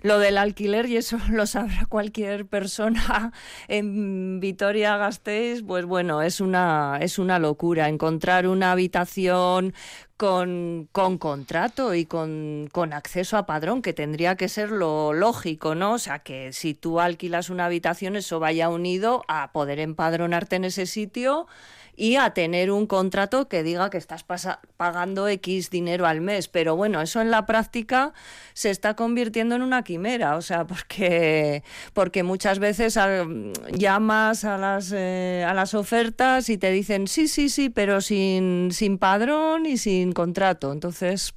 lo 0.00 0.18
del 0.18 0.38
alquiler, 0.38 0.86
y 0.86 0.96
eso 0.96 1.18
lo 1.30 1.46
sabrá 1.46 1.84
cualquier 1.86 2.46
persona 2.46 3.30
en 3.68 4.40
Vitoria-Gasteiz, 4.40 5.62
pues 5.62 5.84
bueno, 5.84 6.22
es 6.22 6.40
una, 6.40 6.96
es 7.02 7.18
una 7.18 7.38
locura. 7.38 7.90
Encontrar 7.90 8.46
una 8.48 8.72
habitación 8.72 9.74
con, 10.16 10.88
con 10.92 11.18
contrato 11.18 11.92
y 11.94 12.06
con, 12.06 12.70
con, 12.72 12.94
acceso 12.94 13.36
a 13.36 13.44
padrón, 13.44 13.82
que 13.82 13.92
tendría 13.92 14.36
que 14.36 14.48
ser 14.48 14.70
lo 14.70 15.12
lógico, 15.12 15.74
¿no? 15.74 15.92
O 15.92 15.98
sea, 15.98 16.20
que 16.20 16.54
si 16.54 16.72
tú 16.72 17.00
alquilas 17.00 17.50
una 17.50 17.66
habitación, 17.66 18.16
eso 18.16 18.40
vaya 18.40 18.70
unido 18.70 19.24
a 19.28 19.52
poder 19.52 19.78
empadronarte 19.78 20.56
en 20.56 20.64
ese 20.64 20.86
sitio 20.86 21.48
y 21.96 22.16
a 22.16 22.30
tener 22.30 22.70
un 22.70 22.86
contrato 22.86 23.48
que 23.48 23.62
diga 23.62 23.90
que 23.90 23.98
estás 23.98 24.24
pagando 24.76 25.28
X 25.28 25.70
dinero 25.70 26.06
al 26.06 26.20
mes. 26.20 26.48
Pero 26.48 26.76
bueno, 26.76 27.00
eso 27.00 27.20
en 27.20 27.30
la 27.30 27.46
práctica 27.46 28.12
se 28.52 28.70
está 28.70 28.94
convirtiendo 28.94 29.54
en 29.54 29.62
una 29.62 29.82
quimera, 29.82 30.36
o 30.36 30.42
sea, 30.42 30.66
porque, 30.66 31.62
porque 31.94 32.22
muchas 32.22 32.58
veces 32.58 32.96
ah, 32.96 33.24
llamas 33.72 34.44
a 34.44 34.58
las, 34.58 34.92
eh, 34.92 35.44
a 35.46 35.54
las 35.54 35.74
ofertas 35.74 36.48
y 36.48 36.58
te 36.58 36.70
dicen 36.70 37.08
sí, 37.08 37.28
sí, 37.28 37.48
sí, 37.48 37.70
pero 37.70 38.00
sin, 38.00 38.70
sin 38.72 38.98
padrón 38.98 39.66
y 39.66 39.78
sin 39.78 40.12
contrato. 40.12 40.72
Entonces, 40.72 41.34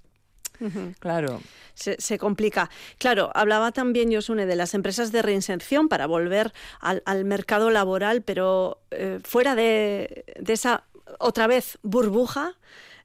claro 1.00 1.40
se, 1.80 2.18
complica. 2.18 2.70
Claro, 2.98 3.32
hablaba 3.34 3.72
también 3.72 4.14
Josune 4.14 4.46
de 4.46 4.56
las 4.56 4.74
empresas 4.74 5.12
de 5.12 5.22
reinserción 5.22 5.88
para 5.88 6.08
volver 6.08 6.52
al, 6.80 7.26
mercado 7.26 7.70
laboral, 7.70 8.22
pero 8.22 8.82
eh, 8.92 9.20
fuera 9.24 9.56
de, 9.56 10.26
esa 10.48 10.84
otra 11.20 11.48
vez 11.48 11.78
burbuja. 11.82 12.54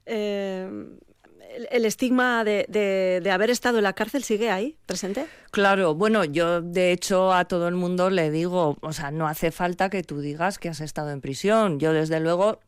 Eh, 0.05 0.69
el, 1.71 1.85
estigma 1.85 2.43
de, 2.43 2.65
de, 2.67 3.31
haber 3.31 3.49
estado 3.49 3.77
en 3.77 3.85
la 3.85 3.93
cárcel 3.93 4.23
sigue 4.23 4.51
ahí, 4.51 4.75
presente? 4.85 5.25
Claro, 5.51 5.95
bueno, 5.95 6.25
yo 6.25 6.61
de 6.61 6.91
hecho 6.91 7.33
a 7.33 7.45
todo 7.45 7.67
el 7.67 7.75
mundo 7.75 8.09
le 8.09 8.29
digo, 8.29 8.77
o 8.81 8.93
sea, 8.93 9.11
no 9.11 9.27
hace 9.27 9.51
falta 9.51 9.89
que 9.89 10.03
tú 10.03 10.19
digas 10.19 10.59
que 10.59 10.69
has 10.69 10.81
estado 10.81 11.11
en 11.11 11.21
prisión. 11.21 11.79
Yo 11.79 11.93
desde 11.93 12.19
luego 12.19 12.59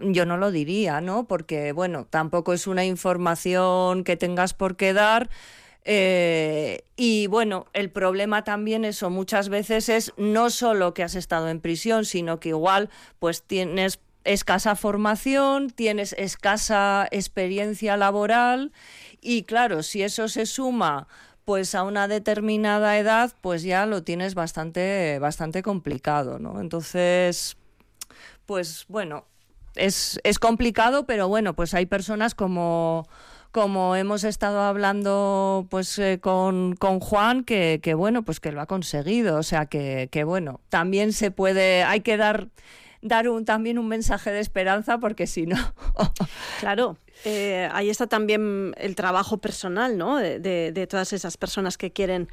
yo 0.00 0.26
no 0.26 0.36
lo 0.36 0.50
diría, 0.50 1.00
¿no? 1.00 1.26
Porque, 1.26 1.72
bueno, 1.72 2.06
tampoco 2.08 2.52
es 2.52 2.66
una 2.66 2.84
información 2.84 4.04
que 4.04 4.16
tengas 4.16 4.54
por 4.54 4.76
qué 4.76 4.92
dar. 4.92 5.30
Eh, 5.84 6.82
y 6.96 7.28
bueno, 7.28 7.66
el 7.72 7.90
problema 7.90 8.44
también 8.44 8.84
eso 8.84 9.08
muchas 9.08 9.48
veces 9.48 9.88
es 9.88 10.12
no 10.18 10.50
solo 10.50 10.92
que 10.92 11.02
has 11.02 11.14
estado 11.14 11.48
en 11.48 11.60
prisión, 11.60 12.04
sino 12.04 12.40
que 12.40 12.50
igual 12.50 12.90
pues 13.18 13.42
tienes 13.42 14.00
escasa 14.24 14.76
formación, 14.76 15.70
tienes 15.70 16.14
escasa 16.18 17.08
experiencia 17.10 17.96
laboral 17.96 18.72
y 19.22 19.44
claro, 19.44 19.82
si 19.82 20.02
eso 20.02 20.28
se 20.28 20.44
suma 20.44 21.08
pues 21.46 21.74
a 21.74 21.84
una 21.84 22.08
determinada 22.08 22.98
edad, 22.98 23.32
pues 23.40 23.62
ya 23.62 23.86
lo 23.86 24.02
tienes 24.02 24.34
bastante 24.34 25.18
bastante 25.20 25.62
complicado, 25.62 26.38
¿no? 26.38 26.60
Entonces, 26.60 27.56
pues 28.44 28.84
bueno, 28.88 29.24
es, 29.78 30.20
es 30.24 30.38
complicado, 30.38 31.06
pero 31.06 31.28
bueno, 31.28 31.54
pues 31.54 31.74
hay 31.74 31.86
personas 31.86 32.34
como 32.34 33.06
como 33.50 33.96
hemos 33.96 34.24
estado 34.24 34.60
hablando 34.60 35.66
pues 35.70 35.98
eh, 35.98 36.18
con, 36.20 36.76
con, 36.76 37.00
Juan, 37.00 37.44
que, 37.44 37.80
que, 37.82 37.94
bueno, 37.94 38.22
pues 38.22 38.40
que 38.40 38.52
lo 38.52 38.60
ha 38.60 38.66
conseguido. 38.66 39.38
O 39.38 39.42
sea 39.42 39.66
que, 39.66 40.08
que 40.12 40.22
bueno, 40.24 40.60
también 40.68 41.14
se 41.14 41.30
puede, 41.30 41.82
hay 41.82 42.00
que 42.00 42.18
dar 42.18 42.48
dar 43.00 43.28
un, 43.28 43.44
también 43.44 43.78
un 43.78 43.88
mensaje 43.88 44.30
de 44.30 44.40
esperanza 44.40 44.98
porque 44.98 45.26
si 45.26 45.46
no... 45.46 45.56
claro, 46.60 46.96
eh, 47.24 47.68
ahí 47.72 47.90
está 47.90 48.06
también 48.06 48.74
el 48.76 48.94
trabajo 48.94 49.38
personal, 49.38 49.96
¿no? 49.96 50.16
De, 50.16 50.40
de, 50.40 50.86
todas 50.86 51.12
esas 51.12 51.36
personas 51.36 51.76
que 51.78 51.92
quieren 51.92 52.28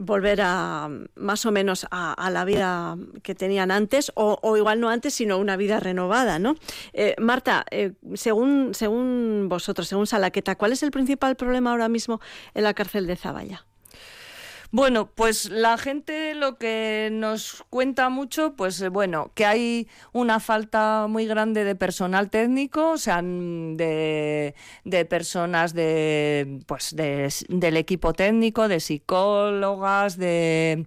volver 0.00 0.40
a 0.42 0.88
más 1.14 1.46
o 1.46 1.52
menos 1.52 1.86
a, 1.90 2.30
la 2.30 2.44
vida 2.44 2.96
que 3.22 3.34
tenían 3.34 3.70
antes 3.70 4.12
o, 4.14 4.56
igual 4.56 4.80
no 4.80 4.90
antes 4.90 5.14
sino 5.14 5.38
una 5.38 5.56
vida 5.56 5.80
renovada 5.80 6.38
no 6.38 6.56
eh, 6.92 7.14
Marta 7.18 7.64
eh, 7.70 7.92
según 8.14 8.74
según 8.74 9.46
vosotros 9.48 9.88
según 9.88 10.06
Salaqueta 10.06 10.56
cuál 10.56 10.72
es 10.72 10.82
el 10.82 10.90
principal 10.90 11.36
problema 11.36 11.70
ahora 11.70 11.88
mismo 11.88 12.20
en 12.54 12.64
la 12.64 12.74
cárcel 12.74 13.06
de 13.06 13.16
Zaballa 13.16 13.66
bueno, 14.72 15.10
pues 15.14 15.48
la 15.50 15.78
gente 15.78 16.34
lo 16.34 16.58
que 16.58 17.08
nos 17.12 17.64
cuenta 17.70 18.08
mucho, 18.08 18.54
pues 18.56 18.80
eh, 18.80 18.88
bueno, 18.88 19.30
que 19.34 19.46
hay 19.46 19.88
una 20.12 20.40
falta 20.40 21.06
muy 21.08 21.26
grande 21.26 21.64
de 21.64 21.74
personal 21.76 22.30
técnico, 22.30 22.92
o 22.92 22.98
sea, 22.98 23.22
de, 23.22 24.54
de 24.84 25.04
personas 25.04 25.72
de, 25.72 26.60
pues 26.66 26.96
del 26.96 27.76
equipo 27.76 28.12
técnico, 28.12 28.68
de 28.68 28.80
psicólogas, 28.80 30.16
de, 30.18 30.84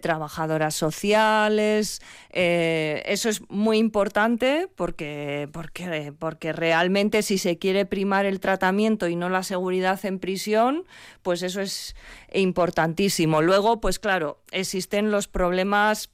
trabajadoras 0.00 0.74
sociales. 0.74 2.00
Eh, 2.30 3.02
eso 3.06 3.28
es 3.28 3.42
muy 3.48 3.78
importante 3.78 4.68
porque, 4.76 5.48
porque, 5.52 6.12
porque 6.18 6.52
realmente 6.52 7.22
si 7.22 7.38
se 7.38 7.58
quiere 7.58 7.86
primar 7.86 8.26
el 8.26 8.40
tratamiento 8.40 9.08
y 9.08 9.16
no 9.16 9.28
la 9.28 9.42
seguridad 9.42 10.04
en 10.04 10.18
prisión, 10.18 10.84
pues 11.22 11.42
eso 11.42 11.60
es 11.60 11.96
importantísimo. 12.32 13.15
Luego, 13.24 13.80
pues 13.80 13.98
claro, 13.98 14.42
existen 14.50 15.10
los 15.10 15.28
problemas 15.28 16.10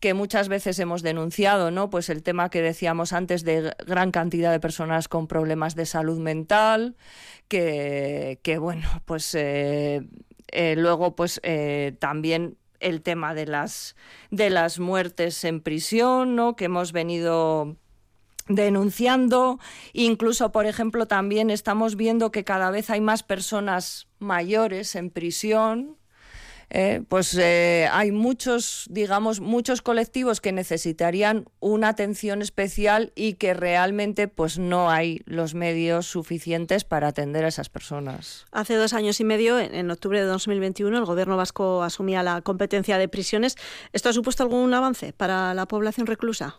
que 0.00 0.14
muchas 0.14 0.48
veces 0.48 0.78
hemos 0.78 1.02
denunciado, 1.02 1.70
¿no? 1.70 1.88
Pues 1.88 2.08
el 2.08 2.22
tema 2.22 2.50
que 2.50 2.60
decíamos 2.60 3.12
antes 3.12 3.44
de 3.44 3.74
gran 3.86 4.10
cantidad 4.10 4.50
de 4.50 4.60
personas 4.60 5.08
con 5.08 5.28
problemas 5.28 5.74
de 5.76 5.86
salud 5.86 6.18
mental, 6.18 6.96
que, 7.48 8.38
bueno, 8.60 8.88
pues 9.04 9.34
eh, 9.34 10.02
eh, 10.48 10.74
luego 10.76 11.14
pues 11.14 11.40
eh, 11.42 11.94
también 11.98 12.56
el 12.80 13.02
tema 13.02 13.34
de 13.34 13.46
las 13.46 13.94
de 14.30 14.50
las 14.50 14.80
muertes 14.80 15.44
en 15.44 15.60
prisión, 15.60 16.34
¿no? 16.34 16.56
Que 16.56 16.64
hemos 16.64 16.92
venido 16.92 17.76
denunciando. 18.48 19.60
Incluso, 19.92 20.50
por 20.52 20.66
ejemplo, 20.66 21.06
también 21.06 21.50
estamos 21.50 21.96
viendo 21.96 22.32
que 22.32 22.44
cada 22.44 22.70
vez 22.70 22.90
hay 22.90 23.00
más 23.00 23.22
personas 23.22 24.08
mayores 24.18 24.96
en 24.96 25.10
prisión. 25.10 25.96
Eh, 26.74 27.02
pues 27.06 27.36
eh, 27.38 27.86
hay 27.92 28.12
muchos, 28.12 28.86
digamos, 28.88 29.40
muchos 29.40 29.82
colectivos 29.82 30.40
que 30.40 30.52
necesitarían 30.52 31.44
una 31.60 31.88
atención 31.88 32.40
especial 32.40 33.12
y 33.14 33.34
que 33.34 33.52
realmente 33.52 34.26
pues 34.26 34.58
no 34.58 34.90
hay 34.90 35.20
los 35.26 35.52
medios 35.52 36.06
suficientes 36.06 36.84
para 36.84 37.08
atender 37.08 37.44
a 37.44 37.48
esas 37.48 37.68
personas. 37.68 38.46
Hace 38.52 38.76
dos 38.76 38.94
años 38.94 39.20
y 39.20 39.24
medio, 39.24 39.58
en 39.58 39.90
octubre 39.90 40.18
de 40.18 40.26
2021, 40.26 40.96
el 40.96 41.04
gobierno 41.04 41.36
vasco 41.36 41.82
asumía 41.82 42.22
la 42.22 42.40
competencia 42.40 42.96
de 42.96 43.06
prisiones. 43.06 43.56
¿Esto 43.92 44.08
ha 44.08 44.14
supuesto 44.14 44.42
algún 44.42 44.72
avance 44.72 45.12
para 45.12 45.52
la 45.52 45.66
población 45.66 46.06
reclusa? 46.06 46.56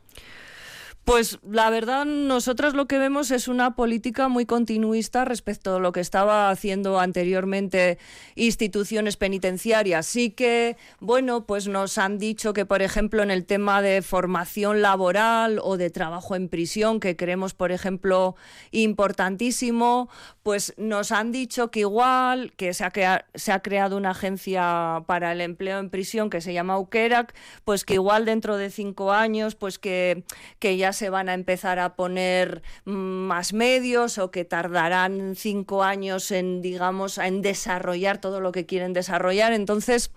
Pues 1.05 1.39
la 1.43 1.69
verdad, 1.69 2.05
nosotras 2.05 2.75
lo 2.75 2.87
que 2.87 2.97
vemos 2.97 3.29
es 3.31 3.49
una 3.49 3.75
política 3.75 4.29
muy 4.29 4.45
continuista 4.45 5.25
respecto 5.25 5.75
a 5.75 5.79
lo 5.79 5.91
que 5.91 5.99
estaba 5.99 6.49
haciendo 6.49 6.97
anteriormente 6.97 7.97
instituciones 8.35 9.17
penitenciarias. 9.17 10.05
Sí 10.05 10.29
que, 10.29 10.77
bueno, 11.01 11.45
pues 11.45 11.67
nos 11.67 11.97
han 11.97 12.19
dicho 12.19 12.53
que, 12.53 12.65
por 12.65 12.81
ejemplo, 12.81 13.21
en 13.21 13.31
el 13.31 13.45
tema 13.45 13.81
de 13.81 14.01
formación 14.01 14.81
laboral 14.81 15.59
o 15.61 15.75
de 15.75 15.89
trabajo 15.89 16.37
en 16.37 16.47
prisión, 16.47 17.01
que 17.01 17.17
creemos, 17.17 17.53
por 17.53 17.73
ejemplo, 17.73 18.37
importantísimo, 18.71 20.09
pues 20.41 20.73
nos 20.77 21.11
han 21.11 21.33
dicho 21.33 21.69
que 21.69 21.81
igual, 21.81 22.53
que 22.55 22.73
se 22.73 22.85
ha, 22.85 23.25
se 23.35 23.51
ha 23.51 23.61
creado 23.61 23.97
una 23.97 24.11
agencia 24.11 25.03
para 25.05 25.33
el 25.33 25.41
empleo 25.41 25.79
en 25.79 25.89
prisión 25.89 26.29
que 26.29 26.39
se 26.39 26.53
llama 26.53 26.79
UKERAC, 26.79 27.35
pues 27.65 27.83
que 27.83 27.95
igual 27.95 28.23
dentro 28.23 28.55
de 28.55 28.69
cinco 28.69 29.11
años, 29.11 29.55
pues 29.55 29.79
que, 29.79 30.23
que 30.59 30.77
ya 30.77 30.92
se 30.93 31.09
van 31.09 31.29
a 31.29 31.33
empezar 31.33 31.79
a 31.79 31.95
poner 31.95 32.61
más 32.85 33.53
medios 33.53 34.17
o 34.17 34.31
que 34.31 34.45
tardarán 34.45 35.35
cinco 35.35 35.83
años 35.83 36.31
en, 36.31 36.61
digamos, 36.61 37.17
en 37.17 37.41
desarrollar 37.41 38.19
todo 38.19 38.39
lo 38.39 38.51
que 38.51 38.65
quieren 38.65 38.93
desarrollar. 38.93 39.53
Entonces, 39.53 40.11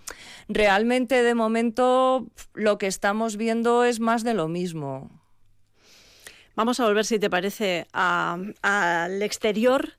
realmente 0.49 1.23
de 1.23 1.35
momento 1.35 2.27
lo 2.55 2.79
que 2.79 2.87
estamos 2.87 3.37
viendo 3.37 3.85
es 3.85 4.01
más 4.01 4.23
de 4.25 4.35
lo 4.35 4.49
mismo. 4.49 5.11
Vamos 6.55 6.81
a 6.81 6.87
volver, 6.87 7.05
si 7.05 7.19
te 7.19 7.29
parece, 7.29 7.87
al 7.93 9.23
exterior 9.23 9.99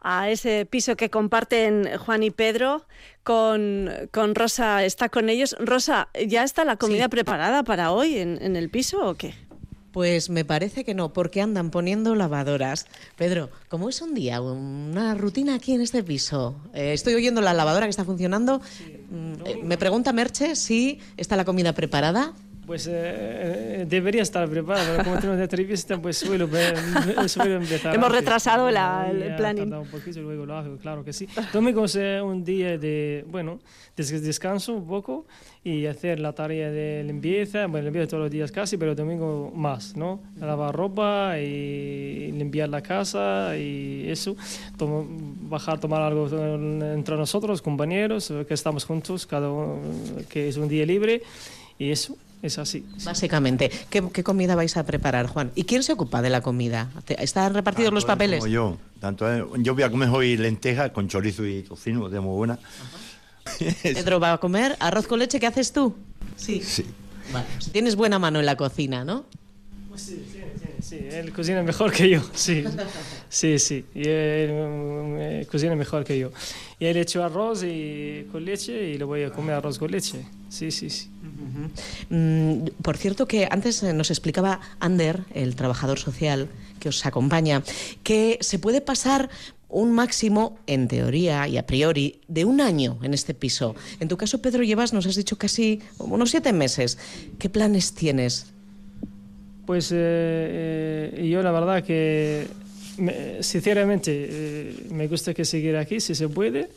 a 0.00 0.30
ese 0.30 0.66
piso 0.66 0.96
que 0.96 1.10
comparten 1.10 1.98
Juan 1.98 2.22
y 2.22 2.30
Pedro 2.30 2.86
con, 3.22 3.90
con 4.12 4.34
Rosa. 4.34 4.84
¿Está 4.84 5.08
con 5.08 5.28
ellos? 5.28 5.56
Rosa, 5.58 6.08
¿ya 6.26 6.44
está 6.44 6.64
la 6.64 6.76
comida 6.76 7.08
preparada 7.08 7.62
para 7.62 7.92
hoy 7.92 8.18
en, 8.18 8.38
en, 8.40 8.56
el 8.56 8.70
piso 8.70 9.06
o 9.06 9.14
qué? 9.14 9.34
Pues 9.98 10.30
me 10.30 10.44
parece 10.44 10.84
que 10.84 10.94
no, 10.94 11.12
porque 11.12 11.42
andan 11.42 11.72
poniendo 11.72 12.14
lavadoras. 12.14 12.86
Pedro, 13.16 13.50
¿cómo 13.68 13.88
es 13.88 14.00
un 14.00 14.14
día, 14.14 14.40
una 14.40 15.16
rutina 15.16 15.56
aquí 15.56 15.72
en 15.72 15.80
este 15.80 16.04
piso? 16.04 16.54
Eh, 16.72 16.92
estoy 16.92 17.14
oyendo 17.14 17.40
la 17.40 17.52
lavadora 17.52 17.86
que 17.86 17.90
está 17.90 18.04
funcionando. 18.04 18.60
Mm, 19.10 19.32
eh, 19.44 19.60
me 19.64 19.76
pregunta 19.76 20.12
Merche 20.12 20.54
si 20.54 21.00
está 21.16 21.34
la 21.34 21.44
comida 21.44 21.72
preparada. 21.72 22.32
Pues 22.68 22.86
eh, 22.86 22.92
eh, 22.92 23.86
debería 23.88 24.20
estar 24.20 24.46
preparado, 24.46 24.88
pero 24.92 25.04
como 25.04 25.16
tenemos 25.16 25.36
una 25.36 25.44
entrevista, 25.44 25.96
pues 25.96 26.18
suelo, 26.18 26.46
suelo 27.26 27.54
empezar. 27.54 27.94
Hemos 27.94 28.12
retrasado 28.12 28.70
la, 28.70 29.08
el 29.10 29.36
planning. 29.36 29.72
un 29.72 29.86
poquito, 29.86 30.20
luego 30.20 30.44
lo 30.44 30.54
hago, 30.54 30.76
claro 30.76 31.02
que 31.02 31.14
sí. 31.14 31.26
Domingo 31.50 31.86
es 31.86 31.96
un 31.96 32.44
día 32.44 32.76
de, 32.76 33.24
bueno, 33.26 33.58
descanso 33.96 34.74
un 34.74 34.86
poco 34.86 35.24
y 35.64 35.86
hacer 35.86 36.20
la 36.20 36.34
tarea 36.34 36.70
de 36.70 37.04
limpieza, 37.04 37.66
bueno, 37.68 37.86
limpieza 37.86 38.06
todos 38.06 38.24
los 38.24 38.30
días 38.30 38.52
casi, 38.52 38.76
pero 38.76 38.94
domingo 38.94 39.50
más, 39.56 39.96
¿no? 39.96 40.20
Lavar 40.38 40.76
ropa 40.76 41.38
y 41.38 42.32
limpiar 42.32 42.68
la 42.68 42.82
casa 42.82 43.56
y 43.56 44.10
eso, 44.10 44.36
bajar, 45.48 45.80
tomar 45.80 46.02
algo 46.02 46.28
entre 46.82 47.16
nosotros, 47.16 47.62
compañeros, 47.62 48.30
que 48.46 48.52
estamos 48.52 48.84
juntos, 48.84 49.26
cada 49.26 49.50
uno, 49.50 49.78
que 50.28 50.48
es 50.48 50.58
un 50.58 50.68
día 50.68 50.84
libre 50.84 51.22
y 51.78 51.92
eso. 51.92 52.14
Es 52.42 52.58
así. 52.58 52.86
Básicamente, 53.04 53.70
¿qué, 53.90 54.22
comida 54.22 54.54
vais 54.54 54.76
a 54.76 54.84
preparar, 54.84 55.26
Juan? 55.26 55.50
¿Y 55.56 55.64
quién 55.64 55.82
se 55.82 55.92
ocupa 55.92 56.22
de 56.22 56.30
la 56.30 56.40
comida? 56.40 56.90
¿Están 57.08 57.52
repartidos 57.52 57.92
los 57.92 58.04
papeles? 58.04 58.40
Como 58.40 58.52
yo. 58.52 58.78
Tanto, 59.00 59.56
yo 59.56 59.74
voy 59.74 59.82
a 59.82 59.90
comer 59.90 60.08
hoy 60.08 60.36
lenteja 60.36 60.92
con 60.92 61.08
chorizo 61.08 61.46
y 61.46 61.62
tocino, 61.62 62.08
de 62.08 62.20
muy 62.20 62.36
buena. 62.36 62.58
Pedro 63.82 64.20
va 64.20 64.34
a 64.34 64.38
comer 64.38 64.76
arroz 64.80 65.06
con 65.06 65.18
leche, 65.18 65.40
¿qué 65.40 65.46
haces 65.46 65.72
tú? 65.72 65.96
Sí. 66.36 66.60
sí. 66.62 66.84
Vale. 67.32 67.46
Tienes 67.72 67.96
buena 67.96 68.18
mano 68.18 68.40
en 68.40 68.46
la 68.46 68.56
cocina, 68.56 69.04
¿no? 69.04 69.26
Pues 69.88 70.02
sí, 70.02 70.24
sí, 70.32 70.40
sí, 70.80 70.98
él 71.10 71.32
cocina 71.32 71.62
mejor 71.62 71.92
que 71.92 72.08
yo, 72.08 72.22
sí. 72.32 72.64
Sí, 73.28 73.58
sí, 73.58 73.84
y 73.94 74.08
él 74.08 75.44
mm, 75.44 75.50
cocina 75.50 75.74
mejor 75.74 76.04
que 76.04 76.18
yo. 76.18 76.30
Y 76.78 76.86
él 76.86 76.96
hecho 76.96 77.22
arroz 77.24 77.62
y, 77.64 78.26
con 78.30 78.44
leche 78.44 78.90
y 78.90 78.98
lo 78.98 79.06
voy 79.06 79.24
a 79.24 79.30
comer 79.30 79.56
arroz 79.56 79.78
con 79.78 79.90
leche. 79.90 80.24
Sí, 80.48 80.70
sí, 80.70 80.88
sí. 80.88 81.10
Mm, 82.10 82.68
por 82.82 82.96
cierto 82.96 83.26
que 83.26 83.48
antes 83.50 83.82
eh, 83.82 83.92
nos 83.92 84.10
explicaba 84.10 84.60
Ander, 84.80 85.22
el 85.34 85.54
trabajador 85.54 85.98
social 85.98 86.48
que 86.80 86.88
os 86.88 87.04
acompaña, 87.06 87.62
que 88.02 88.38
se 88.40 88.58
puede 88.58 88.80
pasar 88.80 89.30
un 89.68 89.92
máximo, 89.92 90.58
en 90.66 90.88
teoría 90.88 91.46
y 91.46 91.58
a 91.58 91.66
priori, 91.66 92.20
de 92.26 92.46
un 92.46 92.60
año 92.60 92.98
en 93.02 93.12
este 93.12 93.34
piso. 93.34 93.76
En 94.00 94.08
tu 94.08 94.16
caso, 94.16 94.40
Pedro, 94.40 94.62
llevas, 94.62 94.92
nos 94.92 95.06
has 95.06 95.14
dicho, 95.14 95.36
casi 95.36 95.80
unos 95.98 96.30
siete 96.30 96.54
meses. 96.54 96.96
¿Qué 97.38 97.50
planes 97.50 97.92
tienes? 97.92 98.46
Pues 99.66 99.92
eh, 99.92 101.12
eh, 101.12 101.28
yo 101.30 101.42
la 101.42 101.52
verdad 101.52 101.84
que, 101.84 102.46
sinceramente, 103.40 104.86
me 104.90 105.06
gusta 105.06 105.34
que 105.34 105.44
seguir 105.44 105.76
aquí, 105.76 106.00
si 106.00 106.14
se 106.14 106.30
puede. 106.30 106.70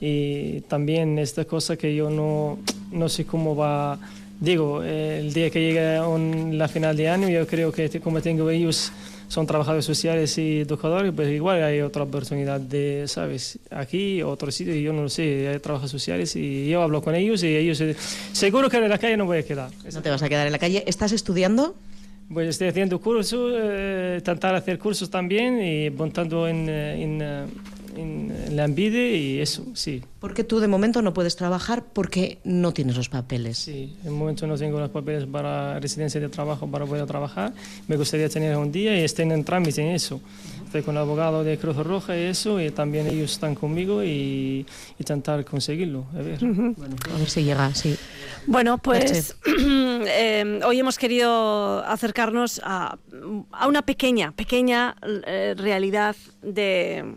Y 0.00 0.60
también 0.62 1.18
esta 1.18 1.44
cosa 1.44 1.76
que 1.76 1.94
yo 1.94 2.08
no, 2.10 2.58
no 2.92 3.08
sé 3.08 3.24
cómo 3.24 3.56
va 3.56 3.98
digo, 4.40 4.82
el 4.82 5.32
día 5.32 5.50
que 5.50 5.60
llegue 5.60 5.98
la 6.56 6.68
final 6.68 6.96
de 6.96 7.08
año, 7.08 7.28
yo 7.28 7.46
creo 7.46 7.72
que 7.72 8.00
como 8.00 8.20
tengo 8.20 8.48
ellos, 8.50 8.92
son 9.28 9.46
trabajadores 9.46 9.84
sociales 9.84 10.38
y 10.38 10.60
educadores, 10.60 11.12
pues 11.14 11.28
igual 11.28 11.62
hay 11.62 11.82
otra 11.82 12.04
oportunidad 12.04 12.60
de, 12.60 13.04
¿sabes? 13.06 13.58
Aquí, 13.70 14.22
otro 14.22 14.50
sitio, 14.50 14.74
yo 14.74 14.92
no 14.92 15.02
lo 15.02 15.08
sé, 15.10 15.48
hay 15.48 15.58
trabajos 15.58 15.90
sociales 15.90 16.34
y 16.34 16.68
yo 16.68 16.82
hablo 16.82 17.02
con 17.02 17.14
ellos 17.14 17.42
y 17.42 17.54
ellos, 17.54 17.82
seguro 18.32 18.70
que 18.70 18.78
en 18.78 18.88
la 18.88 18.98
calle 18.98 19.16
no 19.16 19.26
voy 19.26 19.38
a 19.38 19.42
quedar. 19.42 19.70
No 19.92 20.02
te 20.02 20.10
vas 20.10 20.22
a 20.22 20.28
quedar 20.28 20.46
en 20.46 20.52
la 20.52 20.58
calle. 20.58 20.82
¿Estás 20.86 21.12
estudiando? 21.12 21.76
Pues 22.32 22.48
estoy 22.48 22.68
haciendo 22.68 23.00
cursos, 23.00 23.54
eh, 23.56 24.16
intentar 24.18 24.54
hacer 24.54 24.78
cursos 24.78 25.10
también 25.10 25.62
y 25.62 25.90
montando 25.90 26.48
en, 26.48 26.66
eh, 26.68 27.46
en 27.98 28.28
en 28.48 28.56
la 28.56 28.64
Ambide 28.64 29.16
y 29.16 29.40
eso, 29.40 29.66
sí. 29.74 30.02
Porque 30.20 30.42
tú 30.42 30.58
de 30.58 30.68
momento 30.68 31.02
no 31.02 31.14
puedes 31.14 31.36
trabajar 31.36 31.84
porque 31.92 32.38
no 32.44 32.72
tienes 32.72 32.96
los 32.96 33.08
papeles. 33.08 33.58
Sí, 33.58 33.96
en 34.04 34.12
momento 34.12 34.46
no 34.46 34.56
tengo 34.56 34.80
los 34.80 34.90
papeles 34.90 35.26
para 35.26 35.78
residencia 35.78 36.20
de 36.20 36.28
trabajo 36.28 36.66
para 36.66 36.86
poder 36.86 37.06
trabajar. 37.06 37.52
Me 37.86 37.96
gustaría 37.96 38.28
tener 38.28 38.56
un 38.56 38.72
día 38.72 38.98
y 38.98 39.04
estén 39.04 39.30
en 39.32 39.44
trámite 39.44 39.82
en 39.82 39.88
eso. 39.94 40.20
Estoy 40.64 40.82
con 40.82 40.96
el 40.96 41.02
abogado 41.02 41.44
de 41.44 41.56
Cruz 41.56 41.76
Roja 41.76 42.14
y 42.16 42.24
eso, 42.24 42.60
y 42.60 42.70
también 42.70 43.06
ellos 43.06 43.32
están 43.32 43.54
conmigo 43.54 44.04
y, 44.04 44.66
intentar 44.98 45.44
conseguirlo. 45.44 46.06
A 46.14 46.18
ver. 46.18 46.38
bueno, 46.40 46.96
a 47.14 47.18
ver 47.18 47.30
si 47.30 47.42
llega, 47.42 47.74
sí. 47.74 47.96
Bueno, 48.46 48.78
pues 48.78 49.36
eh, 49.46 50.60
hoy 50.66 50.78
hemos 50.78 50.98
querido 50.98 51.82
acercarnos 51.84 52.60
a, 52.64 52.98
a 53.52 53.66
una 53.66 53.82
pequeña, 53.82 54.32
pequeña 54.32 54.96
eh, 55.26 55.54
realidad 55.56 56.16
de 56.42 57.14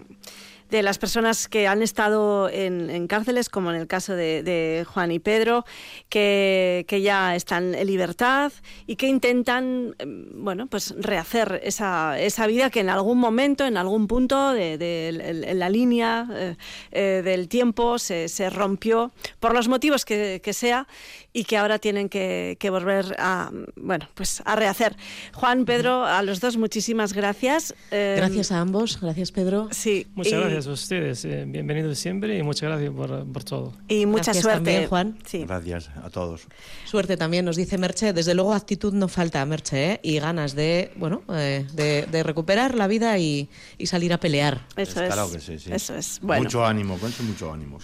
de 0.71 0.81
las 0.81 0.97
personas 0.97 1.49
que 1.49 1.67
han 1.67 1.81
estado 1.81 2.49
en, 2.49 3.07
cárceles, 3.07 3.49
como 3.49 3.71
en 3.71 3.75
el 3.75 3.87
caso 3.87 4.15
de, 4.15 4.85
Juan 4.87 5.11
y 5.11 5.19
Pedro, 5.19 5.65
que, 6.07 6.85
ya 7.03 7.35
están 7.35 7.75
en 7.75 7.87
libertad 7.87 8.53
y 8.87 8.95
que 8.95 9.07
intentan, 9.07 9.95
em, 9.99 10.27
bueno, 10.33 10.67
pues 10.67 10.95
rehacer 10.97 11.59
esa, 11.63 12.17
esa 12.19 12.47
vida 12.47 12.69
que 12.69 12.79
en 12.79 12.89
algún 12.89 13.17
momento, 13.17 13.65
en 13.65 13.75
algún 13.75 14.07
punto 14.07 14.53
de, 14.53 15.53
la 15.55 15.69
línea 15.69 16.27
eh, 16.33 16.55
eh, 16.91 17.21
del 17.23 17.49
tiempo 17.49 17.99
se, 17.99 18.49
rompió 18.49 19.11
por 19.41 19.53
los 19.53 19.67
motivos 19.67 20.05
que, 20.05 20.39
que 20.41 20.53
sea 20.53 20.87
y 21.33 21.45
que 21.45 21.57
ahora 21.57 21.79
tienen 21.79 22.09
que, 22.09 22.57
volver 22.69 23.15
a, 23.19 23.51
bueno, 23.75 24.07
pues 24.13 24.41
a 24.45 24.55
rehacer. 24.55 24.95
Juan, 25.33 25.65
Pedro, 25.65 26.05
a 26.05 26.21
los 26.23 26.39
dos 26.39 26.57
muchísimas 26.57 27.13
gracias. 27.13 27.73
Em, 27.91 28.17
gracias 28.17 28.51
a 28.51 28.59
ambos, 28.59 28.99
gracias 28.99 29.31
Pedro. 29.31 29.69
Sí. 29.71 30.07
Muchas 30.15 30.39
gracias 30.39 30.67
a 30.67 30.71
ustedes, 30.71 31.25
eh, 31.25 31.45
bienvenidos 31.47 31.97
siempre 31.97 32.37
y 32.37 32.43
muchas 32.43 32.69
gracias 32.69 32.91
por, 32.91 33.31
por 33.31 33.43
todo. 33.43 33.73
Y 33.87 34.05
mucha 34.05 34.33
suerte, 34.33 34.51
también, 34.51 34.87
Juan. 34.87 35.17
Sí. 35.25 35.45
Gracias 35.45 35.89
a 36.03 36.09
todos. 36.09 36.47
Suerte 36.85 37.17
también, 37.17 37.45
nos 37.45 37.55
dice 37.55 37.77
Merche. 37.77 38.13
Desde 38.13 38.33
luego 38.33 38.53
actitud 38.53 38.93
no 38.93 39.07
falta, 39.07 39.45
Merche, 39.45 39.93
¿eh? 39.93 39.99
y 40.03 40.19
ganas 40.19 40.55
de, 40.55 40.91
bueno, 40.95 41.23
eh, 41.29 41.65
de, 41.73 42.23
recuperar 42.23 42.75
la 42.75 42.87
vida 42.87 43.17
y, 43.17 43.49
salir 43.85 44.13
a 44.13 44.19
pelear. 44.19 44.65
Eso 44.75 45.03
es. 45.03 45.13
Claro 45.13 45.31
que 45.31 45.39
sí, 45.39 45.59
sí. 45.59 45.71
Eso 45.71 45.95
es. 45.95 46.21
Mucho 46.21 46.65
ánimo, 46.65 46.97
con 46.97 47.11
mucho 47.25 47.51
ánimo. 47.51 47.79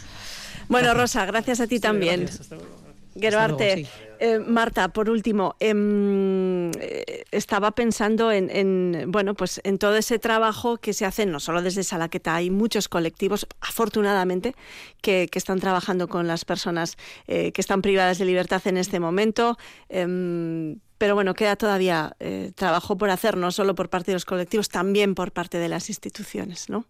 Bueno, 0.70 0.94
Rosa, 0.94 1.26
gracias 1.26 1.60
a 1.62 1.68
ti 1.68 1.80
también. 1.80 2.30
Geroarte. 3.20 3.88
Eh, 4.20 4.40
Marta, 4.40 4.90
por 4.90 5.10
último, 5.10 5.56
em, 5.60 6.72
eh, 6.80 7.24
estaba 7.32 7.72
pensando 7.72 8.32
en, 8.32 9.06
bueno, 9.08 9.36
pues 9.36 9.62
en 9.64 9.78
todo 9.78 9.96
ese 9.96 10.18
trabajo 10.18 10.78
que 10.78 10.94
se 10.94 11.06
hace 11.06 11.26
no 11.26 11.40
solo 11.40 11.62
desde 11.62 11.84
Salaqueta, 11.84 12.36
hay 12.36 12.50
muchos 12.50 12.90
colectivos, 12.90 13.46
afortunadamente, 13.62 14.56
que, 15.02 15.30
están 15.38 15.60
trabajando 15.60 16.08
con 16.08 16.26
las 16.26 16.46
personas 16.46 16.98
eh, 17.28 17.52
que 17.52 17.62
están 17.62 17.84
privadas 17.84 18.18
de 18.18 18.26
libertad 18.26 18.60
en 18.66 18.78
este 18.78 19.00
momento. 19.00 19.56
Pero 20.98 21.16
bueno, 21.16 21.34
queda 21.34 21.56
todavía 21.56 22.16
trabajo 22.56 22.98
por 22.98 23.10
hacer, 23.10 23.38
no 23.38 23.52
solo 23.52 23.76
por 23.76 23.90
parte 23.90 24.12
de 24.12 24.16
los 24.16 24.26
colectivos, 24.26 24.70
también 24.70 25.16
por 25.16 25.32
parte 25.32 25.58
de 25.60 25.70
las 25.70 25.90
instituciones, 25.90 26.70
¿no? 26.70 26.86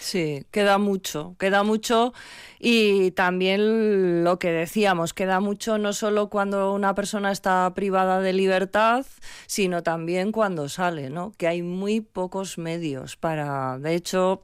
Sí, 0.00 0.44
queda 0.50 0.78
mucho, 0.78 1.36
queda 1.38 1.62
mucho 1.62 2.12
y 2.58 3.12
también 3.12 4.24
lo 4.24 4.40
que 4.40 4.50
decíamos, 4.50 5.14
queda 5.14 5.38
mucho 5.38 5.78
no 5.78 5.92
solo 5.92 6.28
cuando 6.28 6.72
una 6.72 6.96
persona 6.96 7.30
está 7.30 7.72
privada 7.72 8.20
de 8.20 8.32
libertad, 8.32 9.06
sino 9.46 9.84
también 9.84 10.32
cuando 10.32 10.68
sale, 10.68 11.08
¿no? 11.08 11.32
Que 11.38 11.46
hay 11.46 11.62
muy 11.62 12.00
pocos 12.00 12.58
medios 12.58 13.16
para, 13.16 13.78
de 13.78 13.94
hecho, 13.94 14.42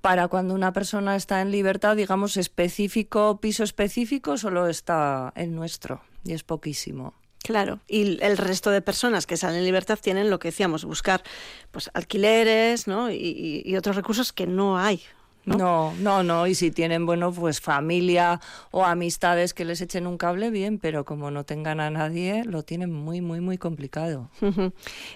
para 0.00 0.28
cuando 0.28 0.54
una 0.54 0.72
persona 0.72 1.14
está 1.14 1.42
en 1.42 1.50
libertad, 1.50 1.94
digamos, 1.94 2.38
específico, 2.38 3.38
piso 3.38 3.64
específico, 3.64 4.38
solo 4.38 4.66
está 4.66 5.30
el 5.36 5.54
nuestro 5.54 6.00
y 6.24 6.32
es 6.32 6.42
poquísimo. 6.42 7.12
Claro, 7.46 7.78
y 7.86 8.20
el 8.24 8.36
resto 8.38 8.72
de 8.72 8.82
personas 8.82 9.24
que 9.24 9.36
salen 9.36 9.60
en 9.60 9.64
libertad 9.66 10.00
tienen 10.02 10.30
lo 10.30 10.40
que 10.40 10.48
decíamos, 10.48 10.84
buscar 10.84 11.22
pues 11.70 11.88
alquileres 11.94 12.88
¿no? 12.88 13.08
y, 13.08 13.72
otros 13.76 13.94
recursos 13.94 14.32
que 14.32 14.48
no 14.48 14.76
hay. 14.76 15.00
¿no? 15.44 15.94
¿no? 16.00 16.24
no, 16.24 16.48
y 16.48 16.56
si 16.56 16.72
tienen, 16.72 17.06
bueno, 17.06 17.30
pues 17.30 17.60
familia 17.60 18.40
o 18.72 18.84
amistades 18.84 19.54
que 19.54 19.64
les 19.64 19.80
echen 19.80 20.08
un 20.08 20.18
cable, 20.18 20.50
bien, 20.50 20.80
pero 20.80 21.04
como 21.04 21.30
no 21.30 21.44
tengan 21.44 21.78
a 21.78 21.88
nadie, 21.88 22.42
lo 22.42 22.64
tienen 22.64 22.92
muy, 22.92 23.20
muy, 23.20 23.40
muy 23.40 23.58
complicado. 23.58 24.28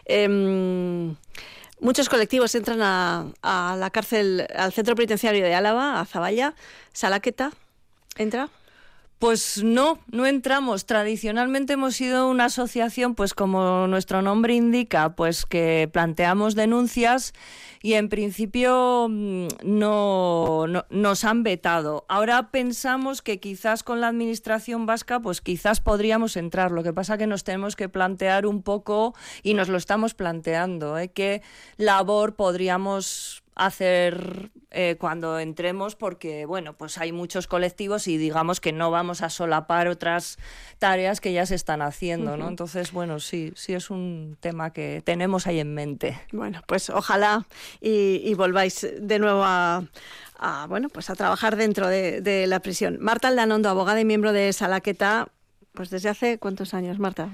Em, 0.05 1.17
muchos 1.81 2.09
colectivos 2.09 2.55
entran 2.55 2.81
a, 2.81 3.27
a, 3.43 3.75
la 3.77 3.91
cárcel, 3.91 4.47
al 4.55 4.73
centro 4.73 4.95
penitenciario 4.95 5.43
de 5.43 5.53
Álava, 5.57 6.01
a 6.01 6.05
Zaballa. 6.05 6.55
¿Salaqueta 6.93 7.51
entra? 8.17 8.51
Pues 9.21 9.63
no, 9.63 9.99
no 10.11 10.25
entramos. 10.25 10.87
Tradicionalmente 10.87 11.75
hemos 11.75 11.95
sido 11.95 12.31
una 12.31 12.47
asociación, 12.47 13.15
pues 13.15 13.35
como 13.35 13.87
nuestro 13.87 14.23
nombre 14.23 14.55
indica, 14.55 15.15
pues 15.15 15.45
que 15.45 15.91
planteamos 15.93 16.55
denuncias 16.55 17.35
y 17.83 17.95
en 17.95 18.09
principio 18.09 19.09
mm, 19.11 19.49
no, 19.63 20.65
nos 20.89 21.25
han 21.25 21.43
vetado. 21.43 22.07
Ahora 22.09 22.51
pensamos 22.51 23.21
que 23.21 23.41
quizás 23.41 23.83
con 23.83 24.01
la 24.01 24.09
administración 24.09 24.87
vasca, 24.87 25.21
pues 25.21 25.43
quizás 25.43 25.81
podríamos 25.81 26.39
entrar. 26.39 26.73
Lo 26.73 26.83
que 26.83 26.95
pasa 26.95 27.19
que 27.19 27.27
nos 27.27 27.45
tenemos 27.45 27.77
que 27.77 27.91
plantear 27.91 28.47
un 28.47 28.63
poco 28.63 29.15
y 29.43 29.53
nos 29.53 29.69
lo 29.69 29.77
estamos 29.77 30.15
planteando, 30.15 30.97
¿eh? 30.97 31.09
qué 31.09 31.43
labor 31.77 32.37
podríamos 32.37 33.40
hacer 33.67 34.51
eh, 34.71 34.97
cuando 34.99 35.39
entremos 35.39 35.95
porque 35.95 36.47
bueno 36.47 36.73
pues 36.73 36.97
hay 36.97 37.13
muchos 37.13 37.47
colectivos 37.47 38.09
y 38.09 38.17
digamos 38.17 38.61
que 38.61 38.73
no 38.73 38.91
vamos 38.91 39.23
a 39.23 39.29
solapar 39.29 39.89
otras 39.89 40.39
tareas 40.79 41.21
que 41.21 41.33
ya 41.33 41.45
se 41.45 41.57
están 41.57 41.83
haciendo 41.83 42.37
no 42.37 42.49
entonces 42.49 42.93
bueno 42.93 43.21
sí 43.21 43.53
sí 43.57 43.75
es 43.75 43.91
un 43.91 44.39
tema 44.41 44.73
que 44.73 45.03
tenemos 45.05 45.47
ahí 45.47 45.61
en 45.61 45.75
mente. 45.75 46.19
Bueno 46.33 46.63
pues 46.67 46.89
ojalá 46.89 47.47
y, 47.81 48.33
volváis 48.35 48.87
de 48.99 49.19
nuevo 49.19 49.43
a, 49.45 49.83
bueno 50.69 50.89
pues 50.89 51.11
a 51.11 51.15
trabajar 51.15 51.57
dentro 51.57 51.87
de, 51.89 52.23
de 52.23 52.47
la 52.47 52.61
prisión. 52.61 52.97
Marta 53.01 53.29
Aldanondo 53.29 53.69
abogada 53.69 54.01
y 54.01 54.05
miembro 54.07 54.33
de 54.33 54.53
Salaqueta 54.53 55.29
pues 55.73 55.91
desde 55.91 56.09
hace 56.09 56.39
cuántos 56.39 56.73
años 56.73 56.99
Marta 56.99 57.29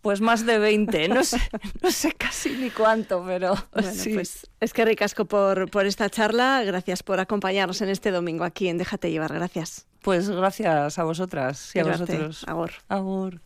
pues 0.00 0.20
más 0.20 0.46
de 0.46 0.58
20, 0.58 1.08
no 1.08 1.24
sé, 1.24 1.40
no 1.82 1.90
sé 1.90 2.12
casi 2.12 2.50
ni 2.50 2.70
cuánto, 2.70 3.24
pero 3.24 3.54
sí. 3.92 4.14
Pues 4.14 4.46
es 4.60 4.72
que 4.72 4.84
ricasco 4.84 5.24
por, 5.24 5.70
por 5.70 5.86
esta 5.86 6.10
charla, 6.10 6.62
gracias 6.64 7.02
por 7.02 7.20
acompañarnos 7.20 7.80
en 7.82 7.88
este 7.88 8.10
domingo 8.10 8.44
aquí 8.44 8.68
en 8.68 8.78
Déjate 8.78 9.10
llevar, 9.10 9.32
gracias. 9.32 9.86
Pues 10.02 10.28
gracias 10.28 10.98
a 10.98 11.04
vosotras 11.04 11.74
y 11.74 11.80
a 11.80 11.84
vosotros. 11.84 12.44
Agur. 12.46 12.70
Agur. 12.88 13.40